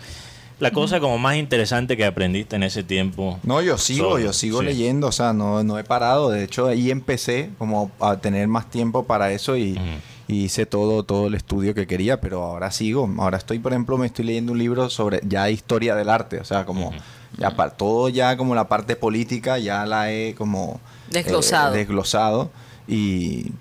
[0.60, 3.38] la cosa como más interesante que aprendiste en ese tiempo?
[3.42, 4.66] No, yo sigo, Solo, yo sigo sí.
[4.66, 6.30] leyendo, o sea, no, no he parado.
[6.30, 9.78] De hecho, ahí empecé como a tener más tiempo para eso y,
[10.26, 13.08] hice todo, todo el estudio que quería, pero ahora sigo.
[13.18, 16.44] Ahora estoy, por ejemplo, me estoy leyendo un libro sobre ya historia del arte, o
[16.44, 16.92] sea, como
[17.38, 21.74] ya pa- todo ya como la parte política ya la he como Desglosado.
[21.74, 22.50] eh, desglosado
[22.88, 23.52] y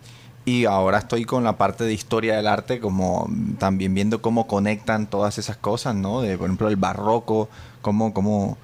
[0.48, 3.30] y ahora estoy con la parte de historia del arte, como
[3.60, 6.22] también viendo cómo conectan todas esas cosas, ¿no?
[6.22, 7.50] De, por ejemplo, el barroco,
[7.82, 8.58] cómo, cómo...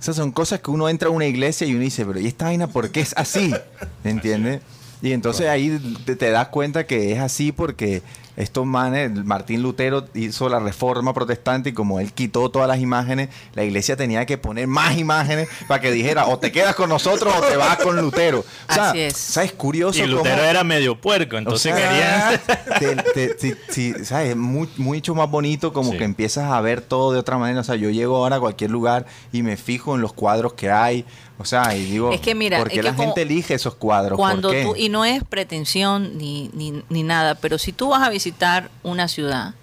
[0.00, 2.44] Esas son cosas que uno entra a una iglesia y uno dice, pero ¿y esta
[2.44, 3.52] vaina por qué es así?
[4.04, 4.60] ¿Entiendes?
[5.02, 8.04] Y entonces ahí te, te das cuenta que es así porque
[8.36, 13.30] estos manes, Martín Lutero hizo la reforma protestante y como él quitó todas las imágenes,
[13.54, 17.32] la iglesia tenía que poner más imágenes para que dijera, o te quedas con nosotros
[17.36, 18.44] o te vas con Lutero.
[18.68, 19.16] O sea, Así es.
[19.16, 19.52] ¿sabes?
[19.52, 19.98] Curioso.
[20.02, 23.02] Y Lutero cómo- era medio puerco, entonces o sea, querían...
[23.12, 24.30] te- te- sí, sí, ¿sabes?
[24.30, 25.98] Es muy- mucho más bonito como Sí.
[25.98, 27.60] que empiezas a ver todo de otra manera.
[27.60, 30.70] O sea, yo llego ahora a cualquier lugar y me fijo en los cuadros que
[30.70, 31.04] hay.
[31.38, 33.74] O sea, y digo, Es que mira, ¿por qué es que la gente elige esos
[33.74, 34.16] cuadros?
[34.16, 34.64] ¿Por Cuando qué?
[34.64, 38.70] tú, y no es pretensión ni, ni, ni nada, pero si tú vas a visitar
[38.82, 39.54] una ciudad,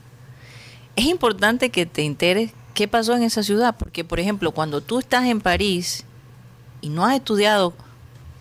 [0.95, 4.99] es importante que te enteres qué pasó en esa ciudad, porque por ejemplo, cuando tú
[4.99, 6.05] estás en París
[6.81, 7.73] y no has estudiado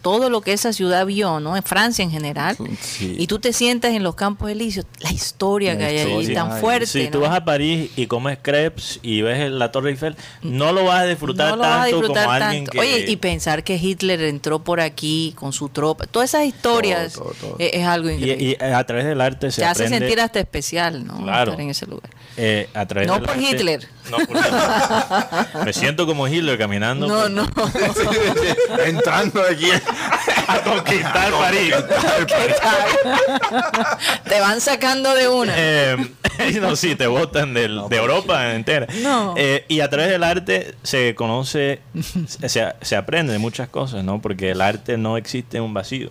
[0.03, 1.57] todo lo que esa ciudad vio, ¿no?
[1.57, 2.57] En Francia en general.
[2.81, 3.15] Sí.
[3.19, 6.53] Y tú te sientas en los campos elíseos, la historia La que hay ahí, tan
[6.53, 6.87] Ay, fuerte.
[6.87, 7.29] Si tú ¿no?
[7.29, 11.05] vas a París y comes crepes y ves la Torre Eiffel, no lo vas a
[11.05, 12.73] disfrutar No lo vas a tanto disfrutar como alguien tanto.
[12.73, 12.79] que...
[12.81, 17.25] Oye, y pensar que Hitler entró por aquí con su tropa, todas esas historias Todo,
[17.27, 17.57] todo, todo.
[17.61, 18.57] Es, es algo increíble.
[18.61, 21.17] y a través del arte se Te hace sentir hasta especial, ¿no?
[21.23, 21.53] Claro.
[21.53, 22.11] Estar en ese lugar.
[22.37, 23.89] eh, a través No del por arte- Hitler.
[24.11, 25.65] No por Hitler.
[25.65, 27.47] Me siento como Hitler caminando No, por- no.
[28.85, 29.69] Entrando aquí.
[30.49, 31.75] A conquistar París.
[34.29, 35.53] Te van sacando de una.
[35.57, 35.97] Eh,
[36.61, 38.87] no, sí, te botan del- de Europa entera.
[39.03, 39.35] No.
[39.37, 41.81] Eh, y a través del arte se conoce,
[42.47, 44.21] se, se aprende de muchas cosas, ¿no?
[44.21, 46.11] Porque el arte no existe en un vacío.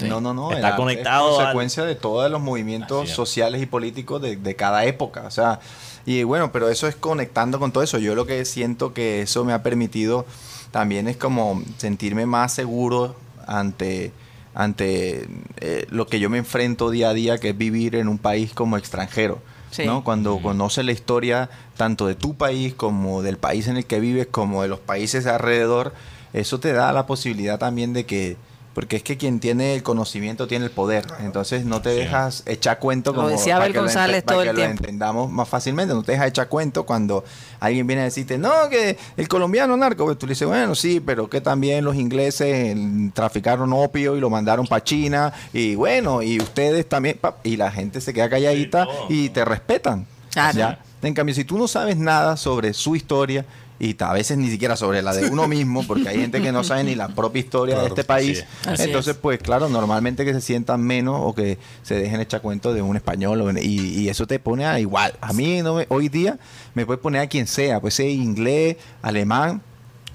[0.00, 0.52] No, no, no.
[0.52, 4.84] Está conectado Es al- consecuencia de todos los movimientos sociales y políticos de, de cada
[4.84, 5.24] época.
[5.26, 5.58] O sea,
[6.06, 7.98] y bueno, pero eso es conectando con todo eso.
[7.98, 10.24] Yo lo que siento que eso me ha permitido
[10.70, 13.16] también es como sentirme más seguro
[13.46, 14.12] ante
[14.54, 15.28] ante
[15.60, 18.52] eh, lo que yo me enfrento día a día, que es vivir en un país
[18.52, 19.40] como extranjero.
[19.70, 19.84] Sí.
[19.84, 20.02] ¿no?
[20.02, 24.26] Cuando conoces la historia tanto de tu país como del país en el que vives,
[24.28, 25.94] como de los países de alrededor,
[26.32, 28.36] eso te da la posibilidad también de que,
[28.78, 31.96] porque es que quien tiene el conocimiento tiene el poder, entonces no te Sí.
[31.96, 34.62] dejas echar cuento Lo como decía para Abel lo González para todo que el lo
[34.62, 34.84] tiempo.
[34.84, 37.24] entendamos más fácilmente, no te dejas echar cuento cuando
[37.58, 41.00] alguien viene a decirte, no, que el colombiano narco, pues tú le dices, bueno, sí,
[41.00, 42.76] pero que también los ingleses
[43.14, 47.72] traficaron opio y lo mandaron para China, y bueno, y ustedes también, pa- y la
[47.72, 50.06] gente se queda calladita Sí, no, y te respetan.
[50.32, 50.56] Claro.
[50.56, 50.78] ¿ya?
[51.02, 53.44] En cambio, si tú no sabes nada sobre su historia,
[53.80, 56.64] y a veces ni siquiera sobre la de uno mismo, porque hay gente que no
[56.64, 58.80] sabe ni la propia historia Claro, de este país, es.
[58.80, 62.82] entonces pues claro, normalmente que se sientan menos o que se dejen echar cuento de
[62.82, 65.14] un español, y, y eso te pone a igual.
[65.20, 66.38] A mí no me- hoy día
[66.74, 69.62] me puede poner a quien sea, pues sea inglés, alemán,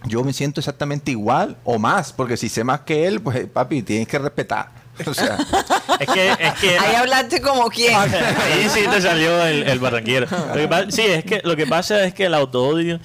[0.05, 3.82] yo me siento exactamente igual o más, porque si sé más que él, pues papi,
[3.84, 4.84] tienes que respetar.
[5.07, 5.38] O sea,
[5.99, 7.95] Es que, es que Ahí hablaste como quien.
[7.95, 10.28] Ahí sí te salió el, el barranquero.
[10.49, 12.99] Lo que pa- sí, es que lo que pasa es que el autoodio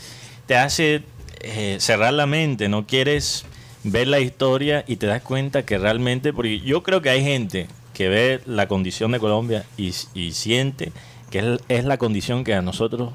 [0.49, 1.03] te hace
[1.42, 3.44] eh, cerrar la mente, no quieres
[3.84, 7.68] ver la historia y te das cuenta que realmente, porque yo creo que hay gente
[7.94, 10.90] que ve la condición de Colombia y, y siente
[11.30, 13.12] que es, es la condición que a nosotros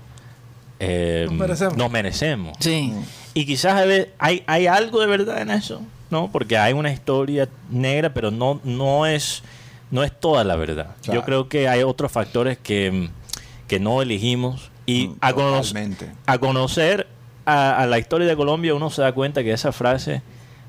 [0.80, 1.78] eh, Nos merecemos.
[1.78, 2.58] nos merecemos.
[2.60, 2.94] Sí.
[3.34, 3.84] Y quizás
[4.20, 6.32] hay, hay algo de verdad en eso, ¿no?
[6.32, 9.44] Porque hay una historia negra, pero no, no, es,
[9.92, 10.96] no es toda la verdad.
[11.02, 11.20] Claro.
[11.22, 13.10] Yo creo que hay otros factores que,
[13.68, 14.70] que no elegimos.
[14.86, 15.62] Y Mm, a, cono-
[16.26, 17.08] a conocer
[17.46, 20.22] a, a la historia de Colombia uno se da cuenta que esa frase,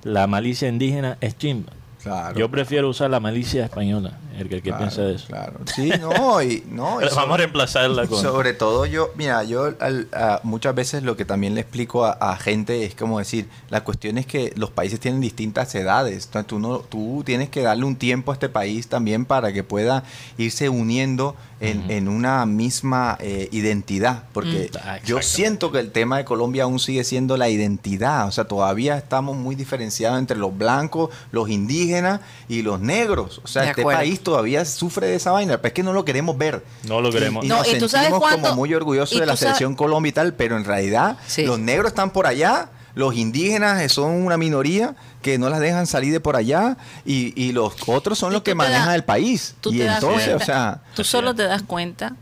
[0.02, 1.72] la malicia indígena, es chimba.
[2.02, 2.38] claro.
[2.38, 5.26] Yo prefiero usar la malicia española, el que, el que claro, piensa de eso.
[5.28, 5.60] Claro.
[5.74, 8.20] Sí, no, y, no, y vamos a reemplazarla con...
[8.20, 12.10] Sobre todo yo, mira, yo al- a- muchas veces lo que también le explico a,
[12.12, 16.46] a gente es como decir, la cuestión es que los países tienen distintas edades, entonces
[16.48, 20.02] tú, no, tú tienes que darle un tiempo a este país también para que pueda
[20.36, 21.36] irse uniendo
[21.70, 24.76] en, en una misma eh, identidad, porque Mm.
[24.84, 28.44] Ah, yo siento que el tema de Colombia aún sigue siendo la identidad, o sea,
[28.44, 33.68] todavía estamos muy diferenciados entre los blancos, los indígenas y los negros, o sea, De
[33.70, 34.00] este acuerdo.
[34.00, 36.64] país todavía sufre de esa vaina, pero es que no lo queremos ver.
[36.86, 37.44] No lo queremos.
[37.44, 39.74] Y, y No, nos y tú sabes sentimos cuánto- como muy orgullosos de la selección
[39.74, 41.44] Colombia y tal, pero en realidad Sí.
[41.44, 46.12] los negros están por allá, los indígenas son una minoría que no las dejan salir
[46.12, 49.56] de por allá y, y los otros son los que manejan el país.
[49.60, 52.16] Tú y te entonces, o sea, tú solo te das cuenta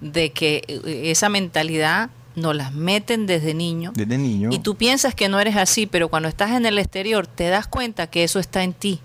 [0.00, 3.92] de que eh, esa mentalidad nos las meten desde niño.
[3.94, 4.48] desde niño.
[4.50, 7.66] Y tú piensas que no eres así, pero cuando estás en el exterior te das
[7.66, 9.00] cuenta que eso está en ti,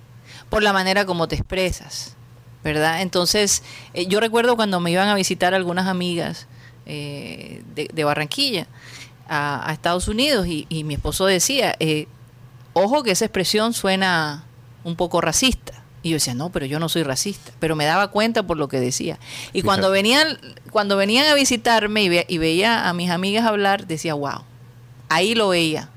[0.49, 2.15] por la manera como te expresas,
[2.63, 3.01] ¿verdad?
[3.01, 3.61] Entonces,
[3.93, 6.47] eh, yo recuerdo cuando me iban a visitar algunas amigas
[6.85, 8.67] eh, de, de Barranquilla
[9.29, 12.07] a, a Estados Unidos y, y mi esposo decía, eh,
[12.73, 14.43] ojo que esa expresión suena
[14.83, 15.73] un poco racista.
[16.01, 17.51] Y yo decía, no, pero yo no soy racista.
[17.59, 19.19] Pero me daba cuenta por lo que decía.
[19.51, 20.37] Y cuando venían,
[20.71, 24.43] cuando venían a visitarme y, ve- y veía a mis amigas hablar, decía, wow,
[25.09, 25.89] ahí lo veía.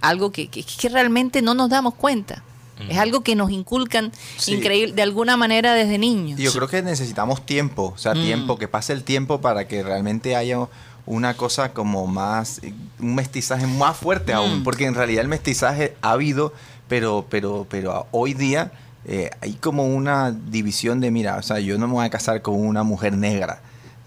[0.00, 2.42] Algo que, que, que realmente no nos damos cuenta.
[2.88, 4.54] Es algo que nos inculcan Sí.
[4.54, 6.40] increíble, de alguna manera desde niños.
[6.40, 8.22] Yo creo que necesitamos tiempo, o sea, Mm.
[8.24, 10.58] tiempo, que pase el tiempo para que realmente haya
[11.06, 12.60] una cosa como más,
[13.00, 14.62] un mestizaje más fuerte aún, Mm.
[14.64, 16.52] porque en realidad el mestizaje ha habido,
[16.88, 18.72] pero, pero, pero hoy día
[19.06, 22.40] eh, hay como una división de, mira, o sea, yo no me voy a casar
[22.40, 23.60] con una mujer negra.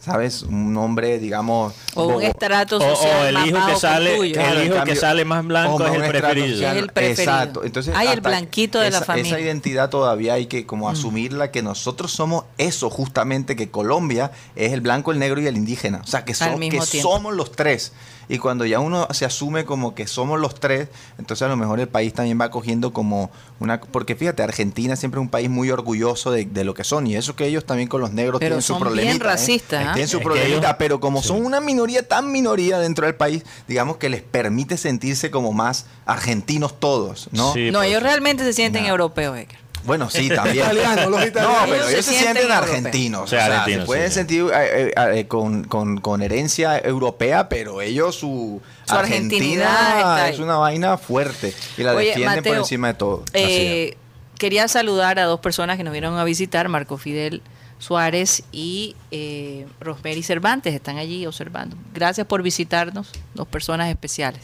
[0.07, 0.43] ¿Sabes?
[0.43, 1.73] Un hombre, digamos...
[1.93, 4.31] O un estrato O, social o el más hijo bajo que el sale.
[4.31, 6.67] Claro, el hijo cambio, que sale más blanco es el preferido.
[6.69, 7.33] Es el preferido.
[7.33, 7.63] Exacto.
[7.63, 9.31] Entonces, Ay, el blanquito de la familia.
[9.31, 9.35] Mm.
[9.35, 14.71] Esa identidad todavía hay que como asumirla que nosotros somos eso justamente que Colombia es
[14.71, 16.01] el blanco, el negro y el indígena.
[16.03, 17.91] O sea, que, somos los tres.
[18.29, 21.79] Y cuando ya uno se asume como que somos los tres, entonces a lo mejor
[21.79, 23.79] el país también va cogiendo como una...
[23.79, 27.07] Porque fíjate, Argentina siempre es un país muy orgulloso de, de lo que son.
[27.07, 29.11] Y eso que ellos también con los negros Pero tienen su son problemita.
[29.13, 29.23] bien ¿eh?
[29.25, 29.93] racistas, ¿ah?
[29.93, 31.29] Tienen su problemita, ellos- pero como Sí.
[31.29, 35.85] son una minoría tan minoría dentro del país, digamos que les permite sentirse como más
[36.05, 37.53] argentinos todos, ¿no?
[37.53, 38.89] Sí, No, ellos realmente se sienten No.
[38.89, 39.57] europeos, Edgar.
[39.85, 40.57] Bueno, sí, también.
[40.65, 41.61] Italianos, los italianos.
[41.61, 43.21] No, pero Ellos se se, sienten argentinos.
[43.23, 44.13] O sea, argentinos, se pueden sí.
[44.15, 50.57] sentir eh, eh, eh, con, con- con herencia europea, pero ellos su, Argentina es una
[50.57, 53.23] vaina fuerte y la Oye, defienden por encima de todo.
[53.33, 53.97] Eh,
[54.37, 57.41] quería saludar a dos personas que nos vinieron a visitar, Marco Fidel
[57.79, 61.75] Suárez y eh, Rosemary Cervantes, están allí observando.
[61.93, 64.41] Gracias por visitarnos, dos personas especiales.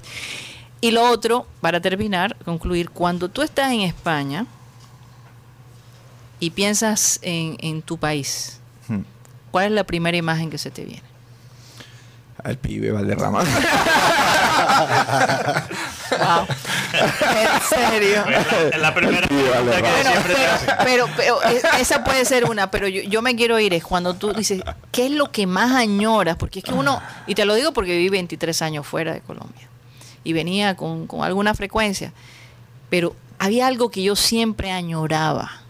[0.82, 4.46] Y lo otro, para terminar, concluir, cuando tú estás en España
[6.44, 9.04] y piensas en, en tu país, Hmm.
[9.52, 11.04] ¿cuál es la primera imagen que se te viene?
[12.44, 13.44] Al pibe Valderrama.
[16.14, 16.46] Wow.
[16.94, 18.24] ¿En serio?
[18.72, 20.04] Es la primera pregunta que vale.
[20.04, 20.70] siempre te hacen.
[20.84, 24.14] Pero, pero e- esa puede ser una, pero yo, yo me quiero ir es cuando
[24.14, 26.36] tú dices, ¿qué es lo que más añoras?
[26.36, 29.68] Porque es que uno, y te lo digo porque viví 23 años fuera de Colombia
[30.24, 32.14] y venía con, con alguna frecuencia,
[32.92, 35.63] pero había algo que yo siempre añoraba.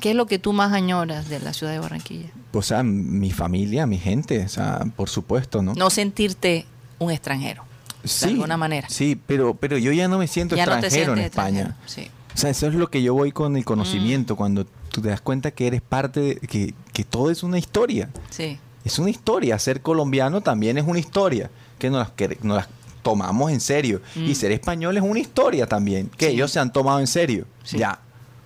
[0.00, 2.28] ¿Qué es lo que tú más añoras de la ciudad de Barranquilla?
[2.52, 5.74] o sea, mi familia, mi gente, o sea, por supuesto, ¿no?
[5.74, 6.64] No sentirte
[6.98, 7.64] un extranjero,
[8.02, 8.88] de alguna manera.
[8.88, 11.60] Sí, pero, pero yo ya no me siento Ya no te extranjero en España.
[11.60, 12.10] extranjero, sí.
[12.34, 13.64] O sea, eso es lo que yo voy con el Mm.
[13.64, 17.58] conocimiento, cuando tú te das cuenta que eres parte, de, que, que todo es una
[17.58, 18.08] historia.
[18.30, 18.58] Sí.
[18.84, 19.58] Es una historia.
[19.58, 21.50] Ser colombiano también es una historia.
[21.78, 22.68] Que nos las, que nos las
[23.02, 24.00] tomamos en serio.
[24.14, 26.08] Y ser español es una historia también.
[26.16, 26.28] Que Mm.
[26.30, 26.34] Sí.
[26.36, 27.46] ellos se han tomado en serio.
[27.64, 27.78] Sí.
[27.78, 27.98] Ya.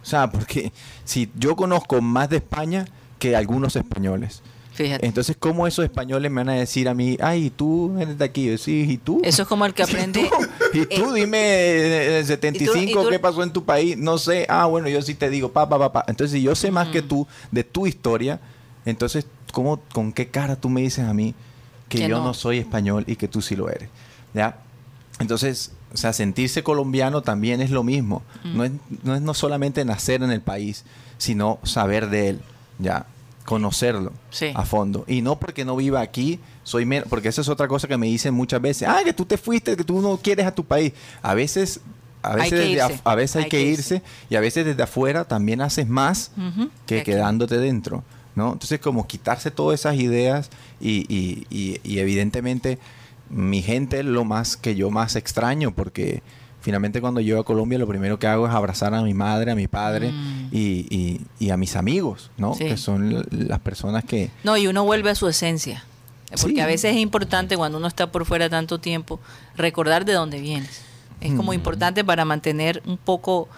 [0.02, 0.72] O sea, porque
[1.04, 2.86] si yo conozco más de España
[3.18, 4.42] que algunos españoles.
[4.72, 5.04] Fíjate.
[5.04, 8.46] Entonces, ¿cómo esos españoles me van a decir a mí, ay, tú eres de aquí?
[8.46, 9.20] Yo, sí, ¿y tú?
[9.22, 10.20] Eso es como el que aprende.
[10.72, 10.94] ¿Y tú?
[10.94, 11.16] ¿Y tú?
[11.16, 13.98] eh, Dime, eh, en el 75, y tú- ¿qué pasó en tu país?
[13.98, 14.46] No sé.
[14.48, 16.04] Ah, bueno, yo sí te digo, pa, pa, pa, pa.
[16.08, 16.92] Entonces, si yo sé más Mm.
[16.92, 18.40] que tú de tu historia,
[18.86, 21.34] entonces, ¿cómo, ¿con qué cara tú me dices a mí
[21.90, 22.24] que, Que yo no.
[22.26, 22.34] no.
[22.34, 23.90] soy español y que tú sí lo eres?
[24.32, 24.56] ¿Ya?
[25.18, 28.22] Entonces, o sea, sentirse colombiano también es lo mismo.
[28.44, 28.56] Mm.
[28.56, 28.72] No, es,
[29.02, 30.84] no es no solamente nacer en el país,
[31.18, 32.40] sino saber de él,
[32.78, 33.06] ¿ya?
[33.44, 34.52] Conocerlo Sí.
[34.54, 35.04] a fondo.
[35.08, 38.06] Y no porque no viva aquí, soy menos, porque esa es otra cosa que me
[38.06, 38.86] dicen muchas veces.
[38.88, 40.92] Ah, que tú te fuiste, que tú no quieres a tu país.
[41.22, 41.80] A veces,
[42.22, 43.00] a Hay veces, que desde irse.
[43.02, 44.02] a veces hay, Hay que, que irse.
[44.28, 46.30] y a veces desde afuera también haces más
[46.86, 47.10] que Que aquí.
[47.12, 48.04] quedándote dentro.
[48.36, 48.52] ¿no?
[48.52, 52.78] Entonces, como quitarse todas esas ideas y, y- y- y evidentemente
[53.30, 56.22] mi gente es lo más que yo más extraño porque
[56.60, 59.54] finalmente cuando llego a Colombia lo primero que hago es abrazar a mi madre, a
[59.54, 60.48] mi padre Mm.
[60.52, 62.54] y, y- y a mis amigos, ¿no?
[62.54, 62.64] Sí.
[62.66, 64.30] Que son las personas que...
[64.44, 65.84] No, y uno vuelve a su esencia.
[66.30, 66.60] Porque Sí.
[66.60, 69.20] a veces es importante cuando uno está por fuera tanto tiempo
[69.56, 70.82] recordar de dónde vienes.
[71.20, 71.54] Es como Mm.
[71.54, 73.48] importante para mantener un poco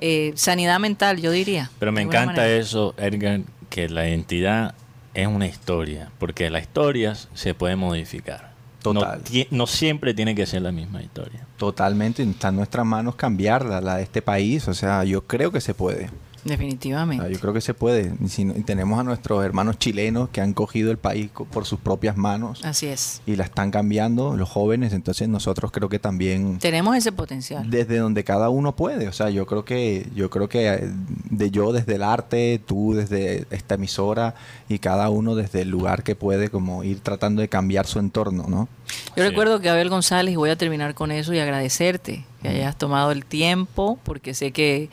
[0.00, 1.70] eh, sanidad mental, yo diría.
[1.80, 2.48] Pero me encanta manera.
[2.56, 4.74] eso, Edgar, que la identidad
[5.12, 8.52] es una historia, porque las historias se pueden modificar.
[8.82, 9.22] Total.
[9.32, 11.46] No, no siempre tiene que ser la misma historia.
[11.56, 14.68] Totalmente, está en nuestras manos cambiarla, la de este país.
[14.68, 16.10] O sea, yo creo que se puede.
[16.48, 17.24] Definitivamente.
[17.24, 18.12] sea, yo creo que se puede.
[18.24, 21.44] Y si no- y tenemos a nuestros hermanos chilenos que han cogido el país co-
[21.44, 23.20] por sus propias manos Así es.
[23.26, 24.92] y la están cambiando, los jóvenes.
[24.92, 27.68] Entonces nosotros creo que también Tenemos ese potencial.
[27.70, 29.08] desde donde cada uno puede.
[29.08, 30.90] O sea, yo creo que yo creo que eh,
[31.30, 34.34] de yo desde el arte, tú desde esta emisora
[34.68, 38.44] y cada uno desde el lugar que puede como ir tratando de cambiar su entorno,
[38.48, 38.68] ¿no?
[39.16, 39.28] Yo Sí.
[39.28, 43.10] recuerdo que Abel González, y voy a terminar con eso y agradecerte que hayas tomado
[43.12, 44.88] el tiempo, porque sé que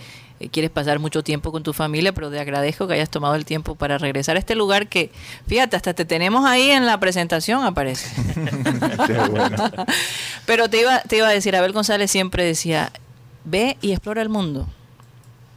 [0.51, 3.75] quieres pasar mucho tiempo con tu familia, pero te agradezco que hayas tomado el tiempo
[3.75, 5.11] para regresar a este lugar que,
[5.47, 8.09] fíjate, hasta te tenemos ahí en la presentación, aparece.
[10.45, 12.91] pero te iba, te iba a decir, Abel González siempre decía,
[13.43, 14.67] ve y explora el mundo.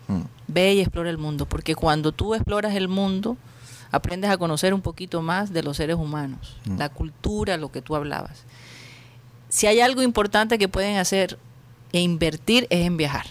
[0.08, 0.22] Mm.
[0.46, 3.36] Ve y explora el mundo, porque cuando tú exploras el mundo,
[3.90, 6.78] aprendes a conocer un poquito más de los seres humanos, Mm.
[6.78, 8.44] la cultura, lo que tú hablabas.
[9.48, 11.38] Si hay algo importante que pueden hacer
[11.92, 13.26] e invertir es en viajar.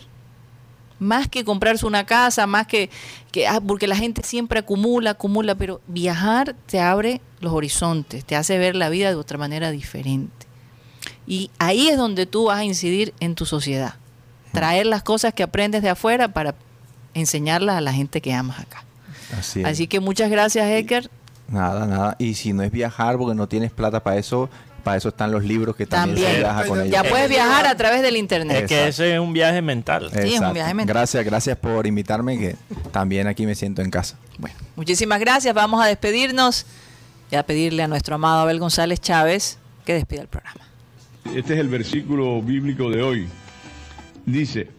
[1.00, 2.90] Más que comprarse una casa, más que,
[3.32, 8.36] que ah, porque la gente siempre acumula, acumula, pero viajar te abre los horizontes, te
[8.36, 10.48] hace ver la vida de otra manera diferente.
[11.28, 13.96] Y ahí es donde tú vas a incidir en tu sociedad.
[14.54, 16.56] Traer las cosas que aprendes de afuera para
[17.14, 18.84] enseñarlas a la gente que amas acá.
[19.38, 19.64] Así.
[19.64, 21.10] Así que muchas gracias, Edgar.
[21.50, 22.16] Nada, nada.
[22.20, 24.50] Y si no es viajar porque no tienes plata para eso,
[24.88, 26.32] para eso están los libros que también, También.
[26.36, 26.92] se viaja con ellos.
[26.94, 28.64] Ya puedes viajar a través del internet.
[28.64, 30.10] Es que ese es un viaje mental.
[30.14, 30.54] Sí, es un Exacto.
[30.54, 30.94] viaje mental.
[30.94, 32.56] Gracias, gracias por invitarme, que
[32.94, 34.18] también aquí me siento en casa.
[34.38, 35.54] Bueno, muchísimas gracias.
[35.54, 36.66] Vamos a despedirnos
[37.30, 40.66] y a pedirle a nuestro amado Abel González Chávez que despida el programa.
[41.36, 43.28] Este es el versículo bíblico de hoy.
[44.26, 44.70] Dice,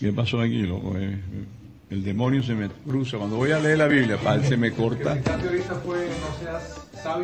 [0.00, 0.62] ¿qué pasó aquí?
[0.62, 0.92] loco?
[0.98, 1.20] Eh,
[1.88, 3.16] El demonio se me cruza.
[3.16, 5.18] Cuando voy a leer la Biblia, pa, se me corta.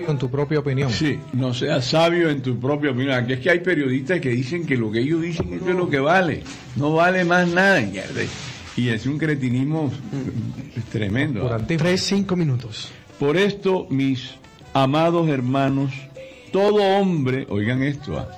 [0.06, 0.90] Con tu propia opinión.
[0.92, 3.14] Sí, no seas sabio en tu propia opinión.
[3.14, 5.90] Aquí es que hay periodistas que dicen que lo que ellos dicen esto es lo
[5.90, 6.44] que vale.
[6.76, 7.80] No vale más nada.
[8.76, 9.92] Y es un cretinismo
[10.92, 11.40] tremendo.
[11.40, 12.92] Durante tres, cinco minutos.
[13.18, 14.34] Por esto, mis
[14.74, 15.92] amados hermanos,
[16.52, 18.28] todo hombre, oigan esto, ah,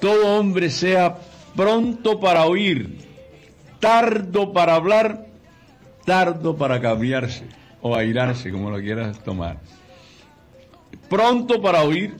[0.00, 1.18] todo hombre sea
[1.56, 2.98] pronto para oír,
[3.80, 5.26] tardo para hablar,
[6.04, 7.44] tardo para cambiarse
[7.80, 9.58] o airarse, como lo quieras tomar.
[11.08, 12.16] Pronto para oír,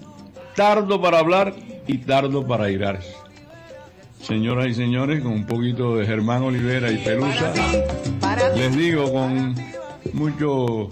[0.54, 1.54] tardo para hablar
[1.86, 3.14] y tardo para airarse.
[4.20, 7.52] Señoras y señores, con un poquito de Germán Olivera y Pelusa,
[8.54, 9.54] les digo con
[10.12, 10.90] mucho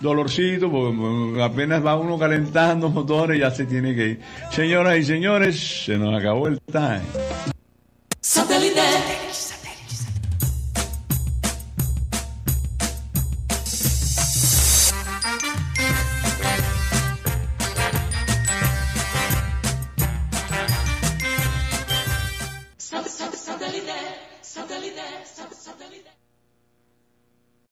[0.00, 4.20] dolorcito, porque apenas va uno calentando motores, ya se tiene que ir.
[4.50, 7.02] Señoras y señores, se nos acabó el time.
[8.20, 9.31] Satellite.